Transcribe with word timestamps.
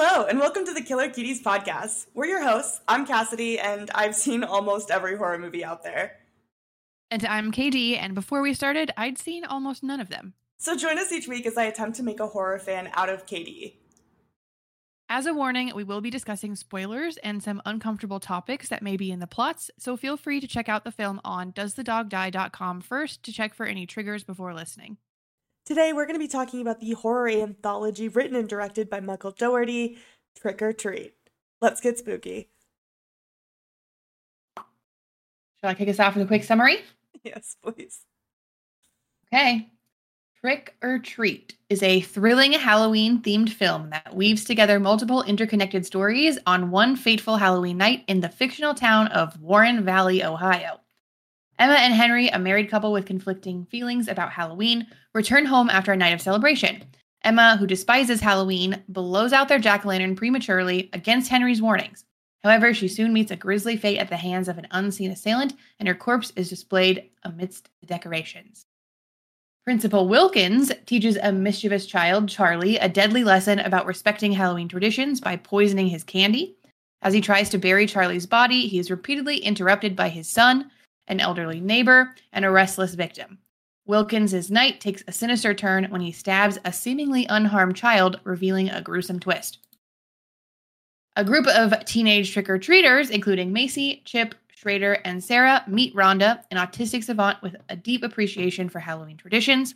Hello, 0.00 0.26
and 0.26 0.38
welcome 0.38 0.64
to 0.64 0.72
the 0.72 0.80
Killer 0.80 1.08
Cuties 1.08 1.42
podcast. 1.42 2.06
We're 2.14 2.26
your 2.26 2.40
hosts. 2.40 2.80
I'm 2.86 3.04
Cassidy, 3.04 3.58
and 3.58 3.90
I've 3.92 4.14
seen 4.14 4.44
almost 4.44 4.92
every 4.92 5.16
horror 5.16 5.40
movie 5.40 5.64
out 5.64 5.82
there. 5.82 6.18
And 7.10 7.26
I'm 7.26 7.50
KD, 7.50 7.98
and 7.98 8.14
before 8.14 8.40
we 8.40 8.54
started, 8.54 8.92
I'd 8.96 9.18
seen 9.18 9.44
almost 9.44 9.82
none 9.82 9.98
of 9.98 10.08
them. 10.08 10.34
So 10.56 10.76
join 10.76 11.00
us 11.00 11.10
each 11.10 11.26
week 11.26 11.46
as 11.46 11.58
I 11.58 11.64
attempt 11.64 11.96
to 11.96 12.04
make 12.04 12.20
a 12.20 12.28
horror 12.28 12.60
fan 12.60 12.90
out 12.92 13.08
of 13.08 13.26
KD. 13.26 13.74
As 15.08 15.26
a 15.26 15.34
warning, 15.34 15.72
we 15.74 15.82
will 15.82 16.00
be 16.00 16.10
discussing 16.10 16.54
spoilers 16.54 17.16
and 17.16 17.42
some 17.42 17.60
uncomfortable 17.66 18.20
topics 18.20 18.68
that 18.68 18.82
may 18.82 18.96
be 18.96 19.10
in 19.10 19.18
the 19.18 19.26
plots, 19.26 19.68
so 19.80 19.96
feel 19.96 20.16
free 20.16 20.38
to 20.38 20.46
check 20.46 20.68
out 20.68 20.84
the 20.84 20.92
film 20.92 21.20
on 21.24 21.50
doesthedogdie.com 21.50 22.82
first 22.82 23.24
to 23.24 23.32
check 23.32 23.52
for 23.52 23.66
any 23.66 23.84
triggers 23.84 24.22
before 24.22 24.54
listening. 24.54 24.98
Today, 25.68 25.92
we're 25.92 26.06
going 26.06 26.14
to 26.14 26.18
be 26.18 26.28
talking 26.28 26.62
about 26.62 26.80
the 26.80 26.92
horror 26.92 27.28
anthology 27.28 28.08
written 28.08 28.34
and 28.34 28.48
directed 28.48 28.88
by 28.88 29.00
Michael 29.00 29.32
Dougherty, 29.32 29.98
Trick 30.34 30.62
'r 30.62 30.72
Treat. 30.72 31.12
Let's 31.60 31.82
get 31.82 31.98
spooky. 31.98 32.48
Shall 34.56 35.68
I 35.68 35.74
kick 35.74 35.90
us 35.90 36.00
off 36.00 36.14
with 36.14 36.24
a 36.24 36.26
quick 36.26 36.44
summary? 36.44 36.78
Yes, 37.22 37.56
please. 37.62 38.06
Okay. 39.26 39.68
Trick 40.40 40.74
'r 40.80 41.00
Treat 41.00 41.58
is 41.68 41.82
a 41.82 42.00
thrilling 42.00 42.52
Halloween 42.52 43.20
themed 43.20 43.50
film 43.50 43.90
that 43.90 44.16
weaves 44.16 44.44
together 44.44 44.80
multiple 44.80 45.22
interconnected 45.24 45.84
stories 45.84 46.38
on 46.46 46.70
one 46.70 46.96
fateful 46.96 47.36
Halloween 47.36 47.76
night 47.76 48.04
in 48.08 48.20
the 48.20 48.30
fictional 48.30 48.72
town 48.72 49.08
of 49.08 49.38
Warren 49.38 49.84
Valley, 49.84 50.24
Ohio. 50.24 50.80
Emma 51.58 51.74
and 51.74 51.92
Henry, 51.92 52.28
a 52.28 52.38
married 52.38 52.70
couple 52.70 52.92
with 52.92 53.04
conflicting 53.04 53.64
feelings 53.64 54.06
about 54.06 54.30
Halloween, 54.30 54.86
return 55.18 55.46
home 55.46 55.68
after 55.68 55.92
a 55.92 55.96
night 55.96 56.14
of 56.14 56.20
celebration. 56.20 56.84
Emma, 57.24 57.56
who 57.56 57.66
despises 57.66 58.20
Halloween, 58.20 58.84
blows 58.88 59.32
out 59.32 59.48
their 59.48 59.58
jack 59.58 59.84
o' 59.84 59.88
lantern 59.88 60.14
prematurely 60.14 60.88
against 60.92 61.28
Henry's 61.28 61.60
warnings. 61.60 62.04
However, 62.44 62.72
she 62.72 62.86
soon 62.86 63.12
meets 63.12 63.32
a 63.32 63.36
grisly 63.36 63.76
fate 63.76 63.98
at 63.98 64.10
the 64.10 64.16
hands 64.16 64.46
of 64.48 64.58
an 64.58 64.68
unseen 64.70 65.10
assailant, 65.10 65.54
and 65.80 65.88
her 65.88 65.94
corpse 65.94 66.32
is 66.36 66.48
displayed 66.48 67.10
amidst 67.24 67.68
the 67.80 67.86
decorations. 67.86 68.64
Principal 69.64 70.06
Wilkins 70.06 70.70
teaches 70.86 71.18
a 71.20 71.32
mischievous 71.32 71.84
child, 71.84 72.28
Charlie, 72.28 72.78
a 72.78 72.88
deadly 72.88 73.24
lesson 73.24 73.58
about 73.58 73.86
respecting 73.86 74.30
Halloween 74.30 74.68
traditions 74.68 75.20
by 75.20 75.34
poisoning 75.34 75.88
his 75.88 76.04
candy. 76.04 76.54
As 77.02 77.12
he 77.12 77.20
tries 77.20 77.50
to 77.50 77.58
bury 77.58 77.86
Charlie's 77.86 78.24
body, 78.24 78.68
he 78.68 78.78
is 78.78 78.88
repeatedly 78.88 79.38
interrupted 79.38 79.96
by 79.96 80.10
his 80.10 80.28
son, 80.28 80.70
an 81.08 81.18
elderly 81.18 81.60
neighbor, 81.60 82.14
and 82.32 82.44
a 82.44 82.50
restless 82.52 82.94
victim. 82.94 83.38
Wilkins' 83.88 84.50
night 84.50 84.82
takes 84.82 85.02
a 85.08 85.12
sinister 85.12 85.54
turn 85.54 85.86
when 85.86 86.02
he 86.02 86.12
stabs 86.12 86.58
a 86.62 86.72
seemingly 86.72 87.24
unharmed 87.30 87.74
child, 87.74 88.20
revealing 88.22 88.68
a 88.68 88.82
gruesome 88.82 89.18
twist. 89.18 89.58
A 91.16 91.24
group 91.24 91.46
of 91.46 91.84
teenage 91.86 92.30
trick 92.32 92.50
or 92.50 92.58
treaters, 92.58 93.08
including 93.08 93.50
Macy, 93.50 94.02
Chip, 94.04 94.34
Schrader, 94.54 94.98
and 95.06 95.24
Sarah, 95.24 95.64
meet 95.66 95.94
Rhonda, 95.94 96.44
an 96.50 96.58
autistic 96.58 97.02
savant 97.02 97.40
with 97.42 97.56
a 97.70 97.76
deep 97.76 98.02
appreciation 98.02 98.68
for 98.68 98.78
Halloween 98.78 99.16
traditions. 99.16 99.74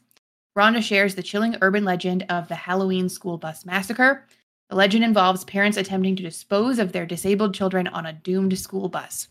Rhonda 0.56 0.82
shares 0.82 1.14
the 1.14 1.22
chilling 1.22 1.56
urban 1.62 1.84
legend 1.84 2.26
of 2.28 2.48
the 2.48 2.54
Halloween 2.54 3.08
school 3.08 3.38
bus 3.38 3.64
massacre. 3.64 4.26
The 4.69 4.76
legend 4.76 5.04
involves 5.04 5.44
parents 5.44 5.78
attempting 5.78 6.16
to 6.16 6.22
dispose 6.22 6.78
of 6.78 6.92
their 6.92 7.06
disabled 7.06 7.54
children 7.54 7.88
on 7.88 8.04
a 8.04 8.12
doomed 8.12 8.58
school 8.58 8.91
bus. 8.91 9.28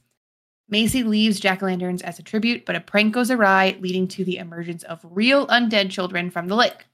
Macy 0.72 1.03
leaves 1.03 1.41
jack 1.41 1.61
o' 1.61 1.66
lanterns 1.66 2.02
as 2.02 2.17
a 2.17 2.23
tribute, 2.23 2.66
but 2.66 2.77
a 2.77 2.80
prank 2.80 3.14
goes 3.14 3.30
awry, 3.30 3.77
leading 3.81 4.08
to 4.08 4.23
the 4.23 4.38
emergence 4.38 4.83
of 4.83 5.02
real 5.03 5.45
undead 5.47 5.91
children 5.91 6.31
from 6.31 6.47
the 6.47 6.55
lake. 6.55 6.86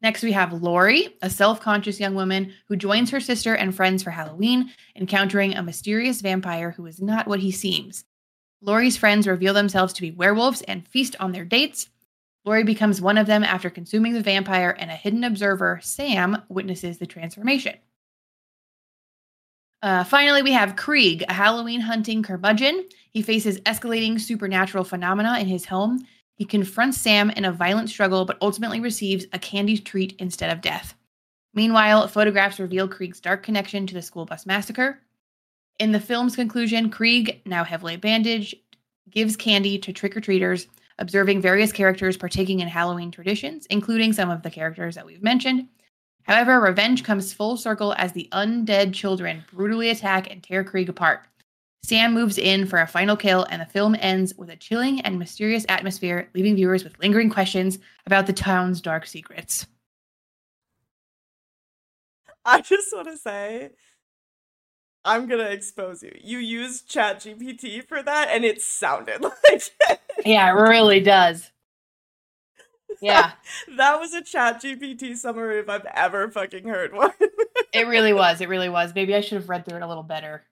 Next, 0.00 0.22
we 0.22 0.30
have 0.30 0.52
Lori, 0.52 1.16
a 1.20 1.28
self 1.28 1.60
conscious 1.60 1.98
young 1.98 2.14
woman 2.14 2.52
who 2.68 2.76
joins 2.76 3.10
her 3.10 3.18
sister 3.18 3.54
and 3.54 3.74
friends 3.74 4.04
for 4.04 4.12
Halloween, 4.12 4.70
encountering 4.94 5.56
a 5.56 5.62
mysterious 5.64 6.20
vampire 6.20 6.70
who 6.70 6.86
is 6.86 7.02
not 7.02 7.26
what 7.26 7.40
he 7.40 7.50
seems. 7.50 8.04
Lori's 8.60 8.96
friends 8.96 9.26
reveal 9.26 9.54
themselves 9.54 9.92
to 9.94 10.02
be 10.02 10.12
werewolves 10.12 10.62
and 10.62 10.86
feast 10.86 11.16
on 11.18 11.32
their 11.32 11.44
dates. 11.44 11.88
Lori 12.44 12.62
becomes 12.62 13.00
one 13.00 13.18
of 13.18 13.26
them 13.26 13.42
after 13.42 13.68
consuming 13.68 14.12
the 14.12 14.22
vampire, 14.22 14.74
and 14.78 14.92
a 14.92 14.94
hidden 14.94 15.24
observer, 15.24 15.80
Sam, 15.82 16.42
witnesses 16.48 16.98
the 16.98 17.06
transformation. 17.06 17.74
Uh, 19.82 20.02
finally, 20.02 20.42
we 20.42 20.52
have 20.52 20.76
Krieg, 20.76 21.24
a 21.28 21.32
Halloween 21.32 21.80
hunting 21.80 22.22
curmudgeon. 22.22 22.88
He 23.10 23.22
faces 23.22 23.60
escalating 23.60 24.20
supernatural 24.20 24.84
phenomena 24.84 25.38
in 25.38 25.46
his 25.46 25.64
home. 25.64 26.00
He 26.34 26.44
confronts 26.44 26.98
Sam 26.98 27.30
in 27.30 27.44
a 27.44 27.52
violent 27.52 27.88
struggle, 27.88 28.24
but 28.24 28.38
ultimately 28.40 28.80
receives 28.80 29.26
a 29.32 29.38
candy 29.38 29.78
treat 29.78 30.14
instead 30.18 30.50
of 30.50 30.60
death. 30.60 30.94
Meanwhile, 31.54 32.08
photographs 32.08 32.60
reveal 32.60 32.88
Krieg's 32.88 33.20
dark 33.20 33.42
connection 33.42 33.86
to 33.86 33.94
the 33.94 34.02
school 34.02 34.24
bus 34.24 34.46
massacre. 34.46 35.00
In 35.78 35.92
the 35.92 36.00
film's 36.00 36.36
conclusion, 36.36 36.90
Krieg, 36.90 37.40
now 37.46 37.64
heavily 37.64 37.96
bandaged, 37.96 38.56
gives 39.10 39.36
candy 39.36 39.78
to 39.78 39.92
trick 39.92 40.16
or 40.16 40.20
treaters, 40.20 40.66
observing 40.98 41.40
various 41.40 41.72
characters 41.72 42.16
partaking 42.16 42.60
in 42.60 42.68
Halloween 42.68 43.10
traditions, 43.10 43.66
including 43.66 44.12
some 44.12 44.28
of 44.28 44.42
the 44.42 44.50
characters 44.50 44.96
that 44.96 45.06
we've 45.06 45.22
mentioned. 45.22 45.68
However, 46.28 46.60
revenge 46.60 47.04
comes 47.04 47.32
full 47.32 47.56
circle 47.56 47.94
as 47.96 48.12
the 48.12 48.28
undead 48.32 48.92
children 48.92 49.44
brutally 49.50 49.88
attack 49.88 50.30
and 50.30 50.42
tear 50.42 50.62
Krieg 50.62 50.90
apart. 50.90 51.22
Sam 51.82 52.12
moves 52.12 52.36
in 52.36 52.66
for 52.66 52.80
a 52.80 52.86
final 52.86 53.16
kill, 53.16 53.44
and 53.44 53.62
the 53.62 53.66
film 53.66 53.96
ends 53.98 54.34
with 54.34 54.50
a 54.50 54.56
chilling 54.56 55.00
and 55.00 55.18
mysterious 55.18 55.64
atmosphere, 55.70 56.28
leaving 56.34 56.54
viewers 56.54 56.84
with 56.84 56.98
lingering 56.98 57.30
questions 57.30 57.78
about 58.04 58.26
the 58.26 58.34
town's 58.34 58.82
dark 58.82 59.06
secrets. 59.06 59.66
I 62.44 62.60
just 62.60 62.88
want 62.94 63.08
to 63.08 63.16
say, 63.16 63.70
I'm 65.06 65.28
gonna 65.28 65.44
expose 65.44 66.02
you. 66.02 66.14
You 66.22 66.38
used 66.38 66.90
ChatGPT 66.90 67.88
for 67.88 68.02
that, 68.02 68.28
and 68.30 68.44
it 68.44 68.60
sounded 68.60 69.22
like 69.22 69.62
yeah, 70.26 70.50
it 70.50 70.60
really 70.60 71.00
does. 71.00 71.50
Yeah. 73.00 73.30
that 73.76 74.00
was 74.00 74.12
a 74.12 74.22
ChatGPT 74.22 75.16
summary 75.16 75.60
if 75.60 75.68
I've 75.68 75.86
ever 75.94 76.28
fucking 76.30 76.64
heard 76.64 76.92
one. 76.92 77.12
it 77.72 77.86
really 77.86 78.12
was. 78.12 78.40
It 78.40 78.48
really 78.48 78.68
was. 78.68 78.92
Maybe 78.92 79.14
I 79.14 79.20
should 79.20 79.38
have 79.38 79.48
read 79.48 79.64
through 79.64 79.76
it 79.76 79.82
a 79.82 79.86
little 79.86 80.02
better 80.02 80.42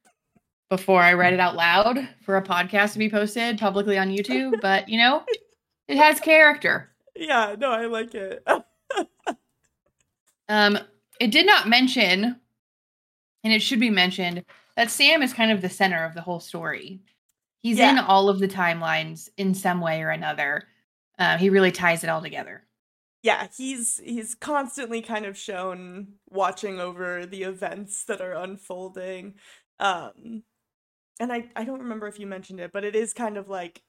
before 0.71 1.01
I 1.01 1.15
read 1.15 1.33
it 1.33 1.41
out 1.41 1.57
loud 1.57 2.09
for 2.23 2.37
a 2.37 2.43
podcast 2.43 2.93
to 2.93 2.99
be 2.99 3.11
posted 3.11 3.59
publicly 3.59 3.99
on 3.99 4.11
YouTube, 4.11 4.61
but 4.61 4.89
you 4.89 4.99
know, 4.99 5.25
it 5.89 5.97
has 5.97 6.21
character. 6.21 6.91
Yeah, 7.15 7.57
no, 7.59 7.71
I 7.71 7.87
like 7.87 8.15
it. 8.15 8.47
um 10.49 10.79
it 11.19 11.33
did 11.33 11.47
not 11.47 11.69
mention 11.69 12.37
and 13.43 13.53
it 13.53 13.63
should 13.63 13.81
be 13.81 13.91
mentioned 13.91 14.45
that 14.77 14.91
Sam 14.91 15.23
is 15.23 15.33
kind 15.33 15.51
of 15.51 15.63
the 15.63 15.69
center 15.69 16.05
of 16.05 16.15
the 16.15 16.21
whole 16.21 16.41
story. 16.41 17.01
He's 17.61 17.79
yeah. 17.79 17.91
in 17.91 17.99
all 17.99 18.29
of 18.29 18.39
the 18.39 18.49
timelines 18.49 19.29
in 19.37 19.55
some 19.55 19.81
way 19.81 20.03
or 20.03 20.11
another. 20.11 20.65
Uh, 21.19 21.39
he 21.39 21.51
really 21.51 21.73
ties 21.73 22.05
it 22.05 22.11
all 22.11 22.23
together. 22.23 22.63
Yeah, 23.23 23.49
he's 23.57 24.01
he's 24.05 24.35
constantly 24.35 25.03
kind 25.03 25.27
of 25.27 25.37
shown 25.37 26.15
watching 26.29 26.79
over 26.79 27.27
the 27.27 27.43
events 27.43 28.05
that 28.05 28.21
are 28.21 28.35
unfolding. 28.35 29.35
Um 29.81 30.45
and 31.19 31.33
I 31.33 31.51
I 31.57 31.65
don't 31.65 31.81
remember 31.81 32.07
if 32.07 32.21
you 32.21 32.27
mentioned 32.27 32.61
it, 32.61 32.73
but 32.73 32.85
it 32.85 32.95
is 32.95 33.13
kind 33.13 33.37
of 33.37 33.49
like 33.49 33.83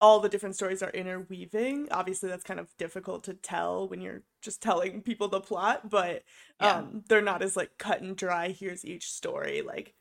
all 0.00 0.20
the 0.20 0.28
different 0.28 0.54
stories 0.54 0.82
are 0.82 0.90
interweaving. 0.90 1.88
Obviously, 1.90 2.28
that's 2.28 2.44
kind 2.44 2.60
of 2.60 2.68
difficult 2.78 3.24
to 3.24 3.34
tell 3.34 3.88
when 3.88 4.00
you're 4.00 4.22
just 4.40 4.62
telling 4.62 5.02
people 5.02 5.28
the 5.28 5.40
plot, 5.40 5.90
but 5.90 6.22
yeah. 6.60 6.76
um, 6.76 7.02
they're 7.08 7.20
not 7.20 7.42
as 7.42 7.56
like 7.56 7.72
cut 7.78 8.00
and 8.00 8.16
dry. 8.16 8.50
Here's 8.50 8.84
each 8.84 9.10
story. 9.10 9.62
Like 9.62 9.94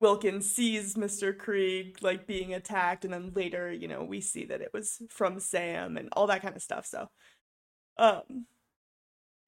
Wilkins 0.00 0.50
sees 0.50 0.96
Mr. 0.96 1.32
Krieg 1.32 1.98
like 2.02 2.26
being 2.26 2.54
attacked, 2.54 3.04
and 3.04 3.12
then 3.14 3.32
later, 3.34 3.72
you 3.72 3.88
know, 3.88 4.04
we 4.04 4.20
see 4.20 4.44
that 4.46 4.60
it 4.60 4.70
was 4.72 5.02
from 5.08 5.40
Sam 5.40 5.96
and 5.96 6.08
all 6.12 6.26
that 6.28 6.42
kind 6.42 6.56
of 6.56 6.62
stuff. 6.62 6.86
So, 6.86 7.08
um, 7.98 8.46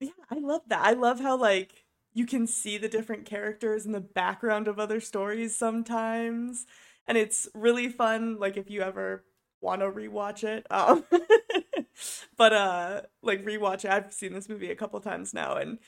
yeah, 0.01 0.11
I 0.31 0.39
love 0.39 0.63
that. 0.69 0.85
I 0.85 0.93
love 0.93 1.21
how 1.21 1.37
like 1.37 1.85
you 2.15 2.27
can 2.27 2.47
see 2.47 2.79
the 2.79 2.89
different 2.89 3.27
characters 3.27 3.87
in 3.87 3.93
the 3.93 4.01
background 4.01 4.69
of 4.69 4.79
other 4.79 5.01
stories 5.01 5.57
sometimes, 5.57 6.67
and 7.07 7.17
it's 7.19 7.49
really 7.55 7.89
fun. 7.89 8.39
Like 8.39 8.57
if 8.57 8.71
you 8.71 8.83
ever 8.83 9.25
want 9.61 9.81
to 9.81 9.91
rewatch 9.91 10.45
it, 10.45 10.67
um, 10.71 11.05
but 12.37 12.53
uh, 12.53 13.03
like 13.23 13.45
rewatch 13.45 13.85
it. 13.85 13.91
I've 13.91 14.13
seen 14.13 14.33
this 14.35 14.49
movie 14.49 14.71
a 14.71 14.77
couple 14.77 15.01
times 15.01 15.33
now, 15.35 15.57
and 15.57 15.79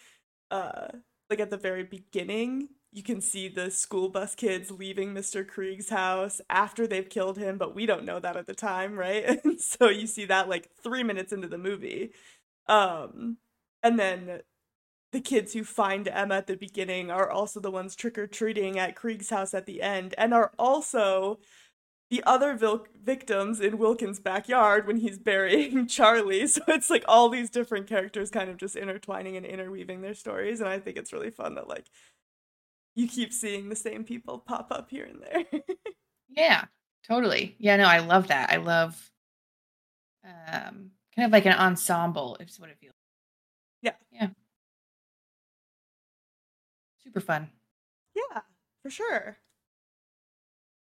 uh, 0.51 0.89
like 1.31 1.41
at 1.41 1.51
the 1.51 1.57
very 1.59 1.85
beginning 1.85 2.69
you 2.93 3.03
can 3.03 3.21
see 3.21 3.49
the 3.49 3.71
school 3.71 4.09
bus 4.09 4.35
kids 4.35 4.71
leaving 4.71 5.13
Mr. 5.15 5.45
Krieg's 5.45 5.91
house 5.91 6.41
after 6.49 6.87
they've 6.87 7.09
killed 7.09 7.39
him, 7.39 7.59
but 7.59 7.75
we 7.75 7.87
don't 7.87 8.05
know 8.05 8.19
that 8.19 8.37
at 8.37 8.47
the 8.47 8.55
time, 8.55 8.97
right? 8.99 9.41
And 9.45 9.61
so 9.61 9.89
you 9.89 10.07
see 10.07 10.25
that 10.27 10.49
like 10.49 10.71
three 10.83 11.03
minutes 11.03 11.33
into 11.33 11.49
the 11.49 11.59
movie. 11.59 12.13
Um, 12.69 13.39
and 13.83 13.99
then 13.99 14.41
the 15.13 15.21
kids 15.21 15.53
who 15.55 15.65
find 15.65 16.09
Emma 16.09 16.37
at 16.37 16.47
the 16.47 16.57
beginning 16.57 17.11
are 17.11 17.31
also 17.31 17.61
the 17.61 17.71
ones 17.71 17.97
trick 17.97 18.19
or 18.19 18.27
treating 18.27 18.79
at 18.79 18.97
Krieg's 18.97 19.31
house 19.31 19.55
at 19.55 19.67
the 19.67 19.83
end, 19.83 20.15
and 20.19 20.35
are 20.35 20.53
also 20.59 21.39
the 22.11 22.23
other 22.27 22.55
vil- 22.55 22.87
victims 23.05 23.61
in 23.61 23.79
Wilkins' 23.79 24.21
backyard 24.21 24.87
when 24.87 24.97
he's 24.99 25.19
burying 25.19 25.87
Charlie. 25.89 26.47
So 26.49 26.63
it's 26.69 26.91
like 26.91 27.05
all 27.09 27.29
these 27.29 27.51
different 27.51 27.87
characters 27.87 28.31
kind 28.31 28.51
of 28.51 28.57
just 28.57 28.77
intertwining 28.77 29.37
and 29.37 29.45
interweaving 29.47 30.01
their 30.01 30.15
stories. 30.15 30.61
And 30.61 30.69
I 30.69 30.79
think 30.79 30.97
it's 30.97 31.13
really 31.13 31.31
fun 31.31 31.55
that 31.57 31.69
like 31.69 31.87
you 32.99 33.07
keep 33.07 33.33
seeing 33.33 33.69
the 33.69 33.77
same 33.77 34.03
people 34.03 34.39
pop 34.41 34.73
up 34.73 34.91
here 34.91 35.05
and 35.05 35.23
there. 35.23 35.63
Yeah, 36.31 36.67
totally. 37.09 37.57
Yeah, 37.59 37.77
no, 37.77 37.85
I 37.85 37.99
love 38.01 38.29
that. 38.29 38.51
I 38.51 38.57
love 38.59 39.11
um 40.25 40.91
kind 41.17 41.25
of 41.27 41.33
like 41.33 41.47
an 41.47 41.55
ensemble 41.55 42.37
is 42.39 42.61
what 42.61 42.69
it 42.69 42.77
feels. 42.79 42.95
Yeah. 43.83 43.95
Yeah. 44.13 44.29
Super 47.03 47.21
fun. 47.21 47.49
yeah, 48.15 48.43
for 48.83 48.91
sure. 48.91 49.39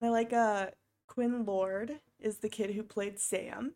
I 0.01 0.09
like 0.09 0.31
uh 0.33 0.67
Quinn 1.07 1.45
Lord 1.45 1.99
is 2.19 2.37
the 2.37 2.49
kid 2.49 2.71
who 2.71 2.83
played 2.83 3.19
Sam. 3.19 3.73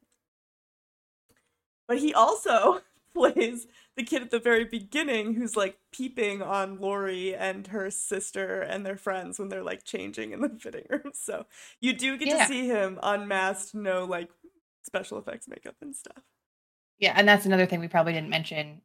But 1.87 1.97
he 1.97 2.13
also 2.13 2.81
plays 3.15 3.67
the 3.95 4.03
kid 4.03 4.21
at 4.21 4.31
the 4.31 4.39
very 4.39 4.63
beginning 4.63 5.33
who's 5.33 5.55
like 5.55 5.77
peeping 5.91 6.41
on 6.41 6.79
Lori 6.79 7.35
and 7.35 7.67
her 7.67 7.89
sister 7.89 8.61
and 8.61 8.85
their 8.85 8.97
friends 8.97 9.39
when 9.39 9.49
they're 9.49 9.63
like 9.63 9.83
changing 9.83 10.31
in 10.31 10.41
the 10.41 10.49
fitting 10.59 10.85
room. 10.89 11.11
So 11.13 11.45
you 11.81 11.93
do 11.93 12.17
get 12.17 12.27
Yeah. 12.27 12.37
to 12.39 12.45
see 12.47 12.67
him 12.67 12.99
unmasked, 13.01 13.73
no 13.73 14.05
like 14.05 14.29
special 14.83 15.17
effects 15.17 15.47
makeup 15.47 15.75
and 15.81 15.95
stuff. 15.95 16.23
Yeah, 16.99 17.13
and 17.15 17.27
that's 17.27 17.45
another 17.45 17.65
thing 17.65 17.79
we 17.79 17.87
probably 17.87 18.13
didn't 18.13 18.29
mention 18.29 18.81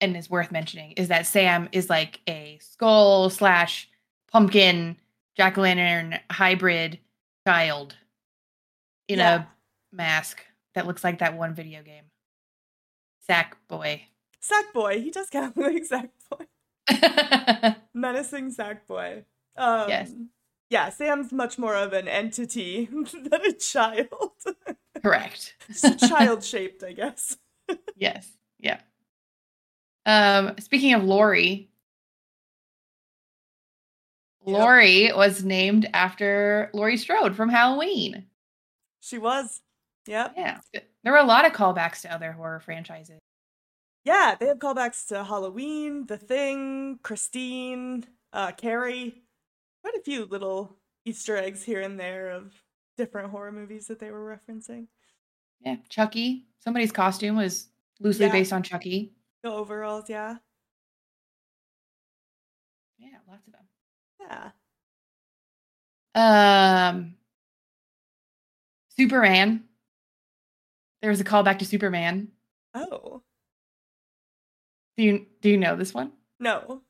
and 0.00 0.16
is 0.16 0.28
worth 0.30 0.50
mentioning 0.52 0.92
is 0.92 1.08
that 1.08 1.26
Sam 1.26 1.68
is 1.72 1.88
like 1.90 2.20
a 2.28 2.58
skull 2.60 3.30
slash 3.30 3.88
pumpkin 4.30 4.96
jack 5.36 5.56
o' 5.58 5.62
lantern 5.62 6.18
hybrid 6.30 6.98
child 7.46 7.96
in 9.08 9.18
Yeah. 9.18 9.42
a 9.42 9.46
mask 9.94 10.44
that 10.74 10.86
looks 10.86 11.02
like 11.04 11.18
that 11.20 11.36
one 11.36 11.54
video 11.54 11.82
game. 11.82 12.04
Sack 13.26 13.56
boy. 13.68 14.02
Sack 14.40 14.72
boy. 14.72 15.00
he 15.00 15.10
does 15.10 15.28
kind 15.30 15.46
of 15.46 15.56
look 15.56 15.72
like 15.72 15.84
sack 15.84 16.10
boy. 16.30 16.46
Menacing 17.94 18.54
Sackboy. 18.54 19.24
Um, 19.56 19.88
Yes. 19.88 20.12
Yeah, 20.68 20.88
Sam's 20.90 21.32
much 21.32 21.58
more 21.58 21.74
of 21.76 21.92
an 21.92 22.08
entity 22.08 22.86
than 23.12 23.40
a 23.44 23.52
child. 23.52 24.32
Correct. 25.02 25.54
child 26.08 26.42
shaped, 26.44 26.82
I 26.82 26.92
guess. 26.92 27.36
Yes. 27.96 28.28
Yeah. 28.58 28.80
Um, 30.04 30.54
speaking 30.60 30.94
of 30.94 31.04
Lori, 31.04 31.68
Yep. 34.46 34.58
Lori 34.60 35.12
was 35.12 35.42
named 35.42 35.88
after 35.92 36.70
Laurie 36.72 36.96
Strode 36.98 37.34
from 37.34 37.48
Halloween. 37.48 38.26
She 39.00 39.18
was. 39.18 39.60
Yep. 40.06 40.34
Yeah. 40.36 40.60
There 41.02 41.12
were 41.12 41.18
a 41.18 41.24
lot 41.24 41.44
of 41.46 41.52
callbacks 41.52 42.02
to 42.02 42.12
other 42.12 42.32
horror 42.32 42.60
franchises. 42.60 43.18
Yeah, 44.04 44.36
they 44.38 44.46
have 44.46 44.58
callbacks 44.58 45.06
to 45.08 45.24
Halloween, 45.24 46.06
The 46.06 46.16
Thing, 46.16 47.00
Christine, 47.02 48.04
uh, 48.32 48.52
Carrie. 48.52 49.22
Quite 49.82 49.96
a 49.96 50.02
few 50.02 50.24
little 50.26 50.76
Easter 51.04 51.36
eggs 51.36 51.62
here 51.64 51.80
and 51.80 51.98
there 51.98 52.30
of 52.30 52.52
different 52.96 53.30
horror 53.30 53.50
movies 53.52 53.88
that 53.88 53.98
they 53.98 54.10
were 54.10 54.38
referencing. 54.48 54.86
Yeah. 55.60 55.76
Chucky. 55.88 56.46
Somebody's 56.60 56.92
costume 56.92 57.36
was 57.36 57.68
loosely 58.00 58.26
Yeah. 58.26 58.32
based 58.32 58.52
on 58.52 58.62
Chucky. 58.62 59.12
The 59.42 59.50
overalls, 59.50 60.08
yeah. 60.08 60.36
Yeah, 62.98 63.18
lots 63.28 63.46
of 63.46 63.52
them. 63.52 64.50
Yeah. 66.14 66.90
Um 66.94 67.16
Superman. 68.96 69.64
There 71.02 71.10
was 71.10 71.20
a 71.20 71.24
callback 71.24 71.58
to 71.60 71.64
Superman. 71.64 72.28
Oh. 72.74 73.22
Do 74.96 75.02
you 75.04 75.26
do 75.42 75.50
you 75.50 75.56
know 75.58 75.76
this 75.76 75.92
one? 75.94 76.12
No. 76.40 76.82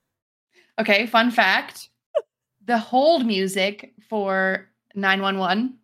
Okay, 0.78 1.06
fun 1.06 1.30
fact. 1.30 1.88
the 2.64 2.78
hold 2.78 3.26
music 3.26 3.94
for 4.08 4.68
911, 4.94 5.78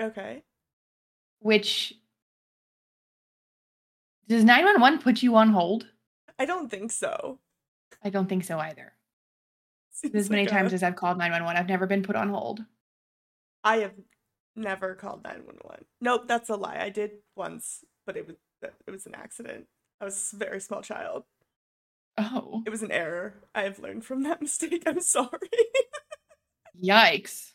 Okay. 0.00 0.42
which 1.40 1.94
does 4.28 4.44
911 4.44 5.00
put 5.00 5.22
you 5.22 5.36
on 5.36 5.50
hold? 5.50 5.86
I 6.38 6.44
don't 6.46 6.70
think 6.70 6.90
so. 6.92 7.38
I 8.02 8.10
don't 8.10 8.28
think 8.28 8.44
so 8.44 8.58
either. 8.58 8.92
Seems 9.90 10.14
As 10.14 10.30
many 10.30 10.42
like 10.44 10.50
a- 10.52 10.54
times 10.54 10.72
as 10.72 10.82
I've 10.82 10.96
called 10.96 11.18
911, 11.18 11.60
I've 11.60 11.68
never 11.68 11.86
been 11.86 12.02
put 12.02 12.16
on 12.16 12.30
hold. 12.30 12.64
I 13.64 13.76
have 13.78 13.92
never 14.56 14.94
called 14.94 15.22
911. 15.24 15.84
Nope, 16.00 16.22
that's 16.28 16.48
a 16.50 16.56
lie. 16.56 16.78
I 16.80 16.88
did 16.90 17.12
once, 17.36 17.84
but 18.06 18.16
it 18.16 18.26
was 18.26 18.36
it 18.86 18.90
was 18.90 19.06
an 19.06 19.14
accident. 19.14 19.66
I 20.00 20.04
was 20.04 20.32
a 20.32 20.36
very 20.36 20.60
small 20.60 20.82
child. 20.82 21.24
Oh, 22.18 22.62
It 22.66 22.70
was 22.70 22.82
an 22.82 22.92
error. 22.92 23.34
I 23.54 23.62
have 23.62 23.78
learned 23.78 24.04
from 24.04 24.22
that 24.24 24.40
mistake. 24.42 24.82
I'm 24.86 25.00
sorry. 25.00 25.28
yikes. 26.82 27.52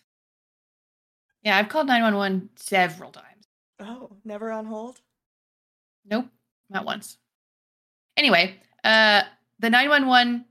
Yeah, 1.44 1.58
I've 1.58 1.70
called 1.70 1.88
911 1.88 2.50
several 2.56 3.12
times. 3.12 3.46
oh, 3.80 4.12
never 4.26 4.52
on 4.52 4.66
hold? 4.66 5.00
Nope, 6.10 6.26
not 6.70 6.86
once. 6.86 7.18
Anyway, 8.18 8.56
uh 8.84 9.22
the 9.60 9.70
911 9.70 10.46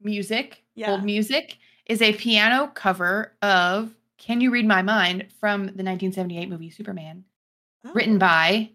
music, 0.00 0.62
Yeah. 0.74 0.92
old 0.92 1.04
music, 1.04 1.58
is 1.86 2.00
a 2.02 2.12
piano 2.14 2.70
cover 2.74 3.36
of 3.42 3.94
Can 4.24 4.40
You 4.40 4.50
Read 4.50 4.66
My 4.66 4.80
Mind 4.82 5.26
from 5.38 5.62
the 5.66 5.82
1978 5.84 6.48
movie 6.48 6.70
Superman, 6.70 7.24
written 7.92 8.16
Oh. 8.16 8.20
by 8.20 8.70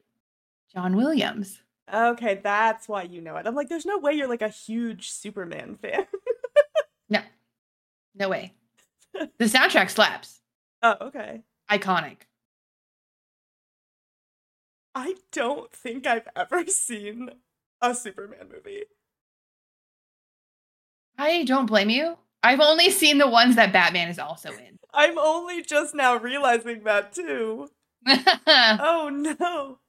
John 0.73 0.95
Williams. 0.95 1.61
Okay, 1.91 2.35
that's 2.43 2.87
why 2.87 3.01
you 3.03 3.19
know 3.19 3.35
it. 3.37 3.47
I'm 3.47 3.55
like, 3.55 3.67
there's 3.67 3.85
no 3.85 3.97
way 3.97 4.13
you're 4.13 4.27
like 4.27 4.43
a 4.43 4.49
huge 4.49 5.09
Superman 5.09 5.75
fan. 5.81 6.05
No, 7.11 7.21
no 8.13 8.29
way. 8.29 8.53
The 9.13 9.45
soundtrack 9.45 9.89
slaps. 9.89 10.41
oh, 10.83 10.95
okay. 11.01 11.41
Iconic. 11.71 12.17
I 14.93 15.15
don't 15.31 15.71
think 15.73 16.05
I've 16.05 16.27
ever 16.35 16.65
seen 16.67 17.31
a 17.81 17.95
Superman 17.95 18.49
movie. 18.53 18.83
I 21.17 21.43
don't 21.45 21.65
blame 21.65 21.89
you. 21.89 22.17
I've 22.41 22.59
only 22.59 22.89
seen 22.89 23.17
the 23.17 23.27
ones 23.27 23.55
that 23.55 23.73
Batman 23.73 24.09
is 24.09 24.19
also 24.19 24.49
in. 24.49 24.79
I'm 24.93 25.17
only 25.17 25.61
just 25.61 25.93
now 25.93 26.15
realizing 26.15 26.83
that 26.83 27.13
too. 27.13 27.69
Oh 28.47 29.09
no. 29.11 29.79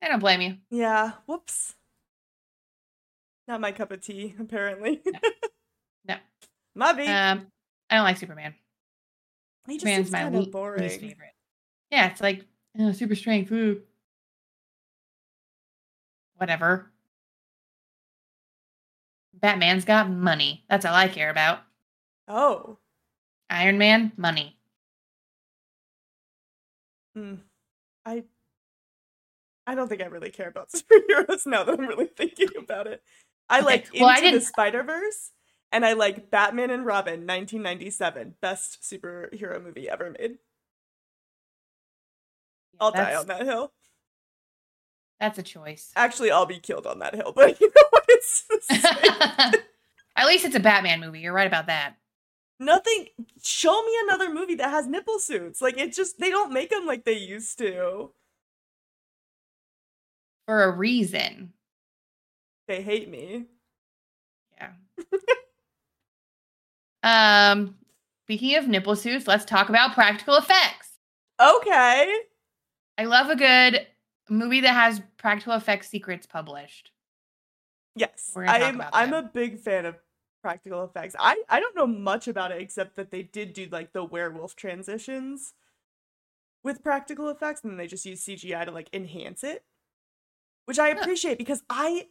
I 0.00 0.08
don't 0.08 0.20
blame 0.20 0.40
you. 0.40 0.56
Yeah, 0.70 1.12
whoops. 1.26 1.74
Not 3.48 3.60
my 3.60 3.72
cup 3.72 3.90
of 3.90 4.00
tea, 4.00 4.34
apparently. 4.38 5.00
No. 6.06 6.16
My 6.74 6.92
bad. 6.92 7.38
Um, 7.38 7.46
I 7.90 7.96
don't 7.96 8.04
like 8.04 8.18
Superman. 8.18 8.54
he 9.66 9.78
just 9.78 9.86
Superman's 9.86 10.12
my 10.12 10.28
le- 10.28 10.74
of 10.74 10.80
least 10.80 11.00
favorite. 11.00 11.34
Yeah, 11.90 12.10
it's 12.10 12.20
like 12.20 12.44
oh, 12.78 12.92
super 12.92 13.16
strength. 13.16 13.50
Ooh. 13.50 13.80
Whatever. 16.36 16.92
Batman's 19.40 19.84
got 19.84 20.10
money. 20.10 20.64
That's 20.68 20.84
all 20.84 20.94
I 20.94 21.08
care 21.08 21.30
about. 21.30 21.60
Oh. 22.26 22.78
Iron 23.50 23.78
Man, 23.78 24.12
money. 24.16 24.58
Hmm. 27.14 27.34
I 28.04 28.24
I 29.66 29.74
don't 29.74 29.88
think 29.88 30.02
I 30.02 30.06
really 30.06 30.30
care 30.30 30.48
about 30.48 30.70
superheroes 30.74 31.46
now 31.46 31.64
that 31.64 31.78
I'm 31.78 31.86
really 31.86 32.06
thinking 32.06 32.48
about 32.58 32.86
it. 32.86 33.02
I 33.48 33.58
Okay, 33.58 33.66
like 33.66 33.88
well, 33.94 34.06
I 34.06 34.16
Into 34.16 34.22
the 34.26 34.30
didn't- 34.32 34.44
Spider 34.44 34.82
Verse, 34.82 35.30
and 35.72 35.84
I 35.84 35.94
like 35.94 36.30
Batman 36.30 36.70
and 36.70 36.84
Robin, 36.86 37.20
1997, 37.26 38.34
best 38.40 38.82
superhero 38.82 39.62
movie 39.62 39.88
ever 39.88 40.10
made. 40.18 40.38
I'll 42.80 42.92
die 42.92 43.14
on 43.16 43.26
that 43.26 43.42
hill. 43.42 43.72
That's 45.18 45.38
a 45.38 45.42
choice. 45.42 45.90
Actually, 45.96 46.30
I'll 46.30 46.46
be 46.46 46.60
killed 46.60 46.86
on 46.86 47.00
that 47.00 47.14
hill, 47.14 47.32
but 47.36 47.60
you 47.60 47.72
know 47.74 47.97
At 50.16 50.26
least 50.26 50.44
it's 50.44 50.56
a 50.56 50.60
Batman 50.60 51.00
movie. 51.00 51.20
You're 51.20 51.32
right 51.32 51.46
about 51.46 51.66
that. 51.66 51.94
nothing. 52.58 53.06
Show 53.42 53.82
me 53.82 53.92
another 54.04 54.32
movie 54.32 54.56
that 54.56 54.70
has 54.70 54.86
nipple 54.86 55.18
suits. 55.18 55.60
Like 55.62 55.78
it 55.78 55.92
just 55.94 56.18
they 56.18 56.30
don't 56.30 56.52
make 56.52 56.70
them 56.70 56.86
like 56.86 57.04
they 57.04 57.16
used 57.18 57.58
to. 57.58 58.10
For 60.46 60.64
a 60.64 60.70
reason. 60.70 61.52
They 62.66 62.82
hate 62.82 63.08
me. 63.08 63.44
Yeah. 64.56 64.72
um, 67.52 67.76
speaking 68.24 68.56
of 68.56 68.66
nipple 68.66 68.96
suits, 68.96 69.26
let's 69.26 69.44
talk 69.44 69.68
about 69.68 69.94
practical 69.94 70.36
effects. 70.36 70.88
Okay. 71.40 72.12
I 72.98 73.04
love 73.04 73.30
a 73.30 73.36
good 73.36 73.86
movie 74.28 74.60
that 74.62 74.74
has 74.74 75.00
practical 75.16 75.54
effects 75.54 75.88
secrets 75.88 76.26
published. 76.26 76.90
Yes, 77.98 78.32
We're 78.34 78.46
gonna 78.46 78.58
talk 78.58 78.68
I'm. 78.68 78.82
I'm 78.92 79.10
them. 79.10 79.24
a 79.24 79.28
big 79.28 79.58
fan 79.58 79.86
of 79.86 79.96
practical 80.42 80.84
effects. 80.84 81.14
I 81.18 81.42
I 81.48 81.60
don't 81.60 81.76
know 81.76 81.86
much 81.86 82.28
about 82.28 82.52
it 82.52 82.60
except 82.60 82.96
that 82.96 83.10
they 83.10 83.22
did 83.22 83.52
do 83.52 83.68
like 83.70 83.92
the 83.92 84.04
werewolf 84.04 84.56
transitions 84.56 85.54
with 86.62 86.82
practical 86.82 87.28
effects 87.28 87.62
and 87.62 87.72
then 87.72 87.78
they 87.78 87.86
just 87.86 88.04
use 88.04 88.24
CGI 88.24 88.64
to 88.64 88.70
like 88.70 88.88
enhance 88.92 89.42
it. 89.44 89.64
Which 90.64 90.78
I 90.78 90.88
appreciate 90.88 91.38
because 91.38 91.62
I 91.70 92.08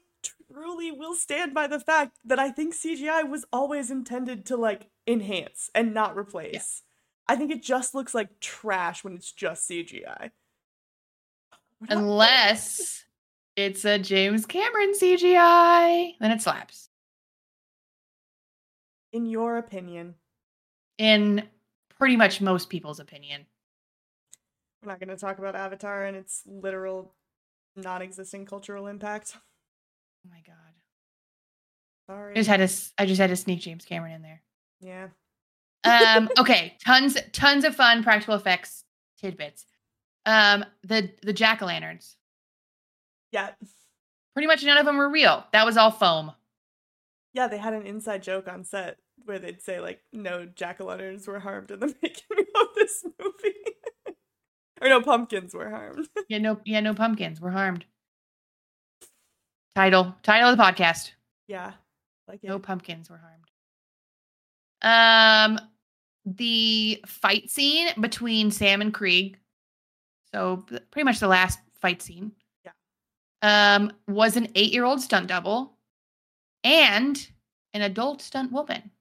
truly 0.51 0.91
will 0.91 1.15
stand 1.15 1.53
by 1.53 1.67
the 1.67 1.79
fact 1.79 2.17
that 2.25 2.39
I 2.39 2.50
think 2.50 2.74
CGI 2.74 3.29
was 3.29 3.46
always 3.53 3.91
intended 3.91 4.46
to 4.48 4.58
like 4.58 4.89
enhance 5.06 5.70
and 5.75 5.94
not 5.94 6.17
replace. 6.17 6.84
I 7.27 7.36
think 7.36 7.51
it 7.51 7.62
just 7.62 7.94
looks 7.94 8.15
like 8.15 8.39
trash 8.39 9.03
when 9.03 9.13
it's 9.13 9.32
just 9.32 9.70
CGI. 9.70 10.32
Unless 11.89 13.06
it's 13.58 13.84
a 13.84 14.00
James 14.00 14.46
Cameron 14.46 14.94
CGI, 14.94 16.14
then 16.22 16.32
it 16.32 16.42
slaps. 16.42 16.90
in 19.12 19.26
your 19.26 19.58
opinion, 19.58 20.16
In 20.98 21.44
pretty 21.98 22.16
much 22.16 22.40
most 22.42 22.70
people's 22.70 23.00
opinion. 23.00 23.46
we're 24.84 24.92
not 24.92 25.00
going 25.00 25.10
to 25.10 25.18
talk 25.18 25.40
about 25.40 25.56
Avatar 25.56 26.06
and 26.06 26.16
its 26.16 26.44
literal 26.46 27.14
non-existing 27.76 28.46
cultural 28.46 28.88
impact. 28.88 29.36
Oh 30.26 30.30
my 30.30 30.42
god. 30.46 30.74
Sorry. 32.10 32.34
I 32.34 32.36
just 32.38 32.50
had 32.50 32.68
to 32.68 33.02
I 33.02 33.06
just 33.06 33.22
had 33.22 33.30
to 33.30 33.36
sneak 33.38 33.62
James 33.62 33.86
Cameron 33.86 34.12
in 34.14 34.22
there. 34.24 34.42
yeah. 34.82 35.08
Um 35.86 36.28
okay, 36.40 36.76
tons 36.84 37.16
tons 37.32 37.64
of 37.64 37.76
fun 37.76 38.04
practical 38.04 38.36
effects 38.36 38.84
tidbits. 39.22 39.66
Um 40.26 40.66
the 40.84 41.12
the 41.22 41.32
jack-o'-lanterns. 41.32 42.16
Yeah. 43.31 43.51
Pretty 44.34 44.48
much 44.48 44.63
none 44.63 44.77
of 44.77 44.86
them 44.86 44.98
were 44.98 45.10
real. 45.10 45.46
That 45.51 45.65
was 45.65 45.77
all 45.77 45.91
foam. 45.91 46.31
Yeah, 47.34 47.48
they 47.48 47.57
had 47.57 47.74
an 47.74 47.86
inside 47.86 48.24
joke 48.24 48.48
on 48.48 48.63
set 48.63 48.98
where 49.25 49.39
they'd 49.39 49.62
say 49.62 49.79
like 49.79 50.00
no 50.13 50.46
jack-o'-lanterns 50.46 51.27
were 51.27 51.39
harmed 51.39 51.72
in 51.72 51.79
the 51.79 51.88
making 52.01 52.24
of 52.55 52.67
this 52.75 53.03
movie. 53.19 53.55
or 54.81 54.89
no 54.89 55.01
pumpkins 55.01 55.53
were 55.53 55.69
harmed. 55.69 56.07
Yeah, 56.29 56.39
no 56.39 56.60
yeah, 56.65 56.79
no 56.81 56.93
pumpkins 56.93 57.39
were 57.41 57.51
harmed. 57.51 57.86
Title. 59.75 60.15
Title 60.24 60.50
of 60.50 60.57
the 60.57 60.63
podcast. 60.63 61.12
yeah. 61.48 61.74
Like 62.27 62.43
it. 62.43 62.48
No 62.48 62.60
pumpkins 62.60 63.10
were 63.10 63.17
harmed. 63.19 63.46
Um, 65.60 65.60
the 66.25 67.01
fight 67.07 67.50
scene 67.50 67.88
between 68.01 68.51
Sam 68.51 68.81
and 68.81 68.93
Krieg, 68.93 69.38
so 70.34 70.65
pretty 70.91 71.05
much 71.05 71.19
the 71.22 71.27
last 71.29 71.60
fight 71.81 72.01
scene. 72.01 72.34
Um, 73.41 73.91
was 74.08 74.38
an 74.38 74.50
eight-year-old 74.56 75.01
stunt 75.01 75.27
double 75.27 75.77
and 76.63 77.29
an 77.74 77.82
adult 77.82 78.22
stunt 78.22 78.51
woman. 78.51 78.91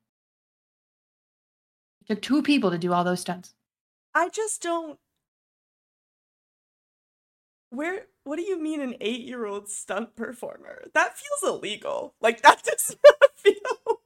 It 2.02 2.08
took 2.08 2.22
two 2.22 2.42
people 2.42 2.70
to 2.70 2.78
do 2.78 2.92
all 2.92 3.04
those 3.04 3.20
stunts. 3.20 3.54
I 4.14 4.28
just 4.28 4.62
don't 4.62 4.98
Where 7.70 8.06
what 8.24 8.36
do 8.36 8.42
you 8.42 8.58
mean 8.60 8.80
an 8.80 8.94
8-year-old 9.00 9.68
stunt 9.68 10.16
performer? 10.16 10.84
That 10.94 11.16
feels 11.18 11.54
illegal. 11.54 12.14
Like 12.20 12.42
that 12.42 12.62
does 12.64 12.96
not 13.04 13.30
feel 13.36 14.00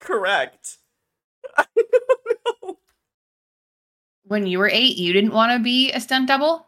correct. 0.00 0.78
I 1.56 1.64
don't 1.76 2.38
know. 2.62 2.78
When 4.24 4.46
you 4.46 4.58
were 4.58 4.68
eight, 4.68 4.96
you 4.96 5.12
didn't 5.12 5.32
want 5.32 5.52
to 5.52 5.62
be 5.62 5.92
a 5.92 6.00
stunt 6.00 6.28
double. 6.28 6.66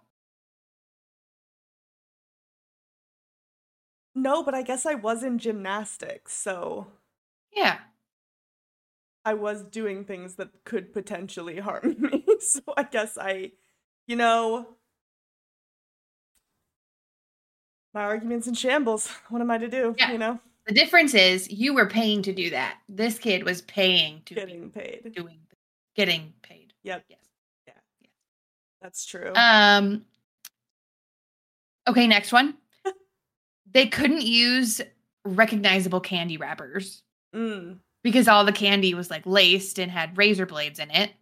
No, 4.14 4.42
but 4.42 4.54
I 4.54 4.62
guess 4.62 4.86
I 4.86 4.94
was 4.94 5.22
in 5.24 5.38
gymnastics, 5.38 6.34
so 6.34 6.86
Yeah. 7.52 7.78
I 9.24 9.34
was 9.34 9.62
doing 9.64 10.04
things 10.04 10.34
that 10.36 10.50
could 10.64 10.92
potentially 10.92 11.58
harm 11.58 11.96
me. 11.98 12.24
So 12.40 12.60
I 12.76 12.82
guess 12.84 13.16
I, 13.18 13.52
you 14.06 14.16
know, 14.16 14.76
my 17.94 18.02
argument's 18.02 18.46
in 18.46 18.54
shambles. 18.54 19.08
What 19.30 19.40
am 19.40 19.50
I 19.50 19.58
to 19.58 19.68
do? 19.68 19.94
Yeah. 19.98 20.12
You 20.12 20.18
know, 20.18 20.40
The 20.66 20.74
difference 20.74 21.14
is 21.14 21.50
you 21.50 21.74
were 21.74 21.88
paying 21.88 22.22
to 22.22 22.32
do 22.32 22.50
that. 22.50 22.78
This 22.88 23.18
kid 23.18 23.44
was 23.44 23.62
paying 23.62 24.22
to 24.26 24.34
be 24.34 24.40
getting 24.40 24.70
paid. 24.70 25.12
doing 25.14 25.38
getting 25.96 26.32
paid. 26.42 26.72
Yep, 26.82 27.04
Yes. 27.08 27.18
Yeah. 27.66 27.72
That's 28.82 29.06
true. 29.06 29.32
Um 29.34 30.04
Okay, 31.88 32.06
next 32.06 32.32
one. 32.32 32.54
They 33.74 33.86
couldn't 33.86 34.22
use 34.22 34.80
recognizable 35.24 36.00
candy 36.00 36.36
wrappers 36.36 37.02
mm, 37.34 37.78
because 38.02 38.28
all 38.28 38.44
the 38.44 38.52
candy 38.52 38.94
was 38.94 39.10
like 39.10 39.26
laced 39.26 39.78
and 39.78 39.90
had 39.90 40.16
razor 40.16 40.46
blades 40.46 40.78
in 40.78 40.90
it, 40.90 41.12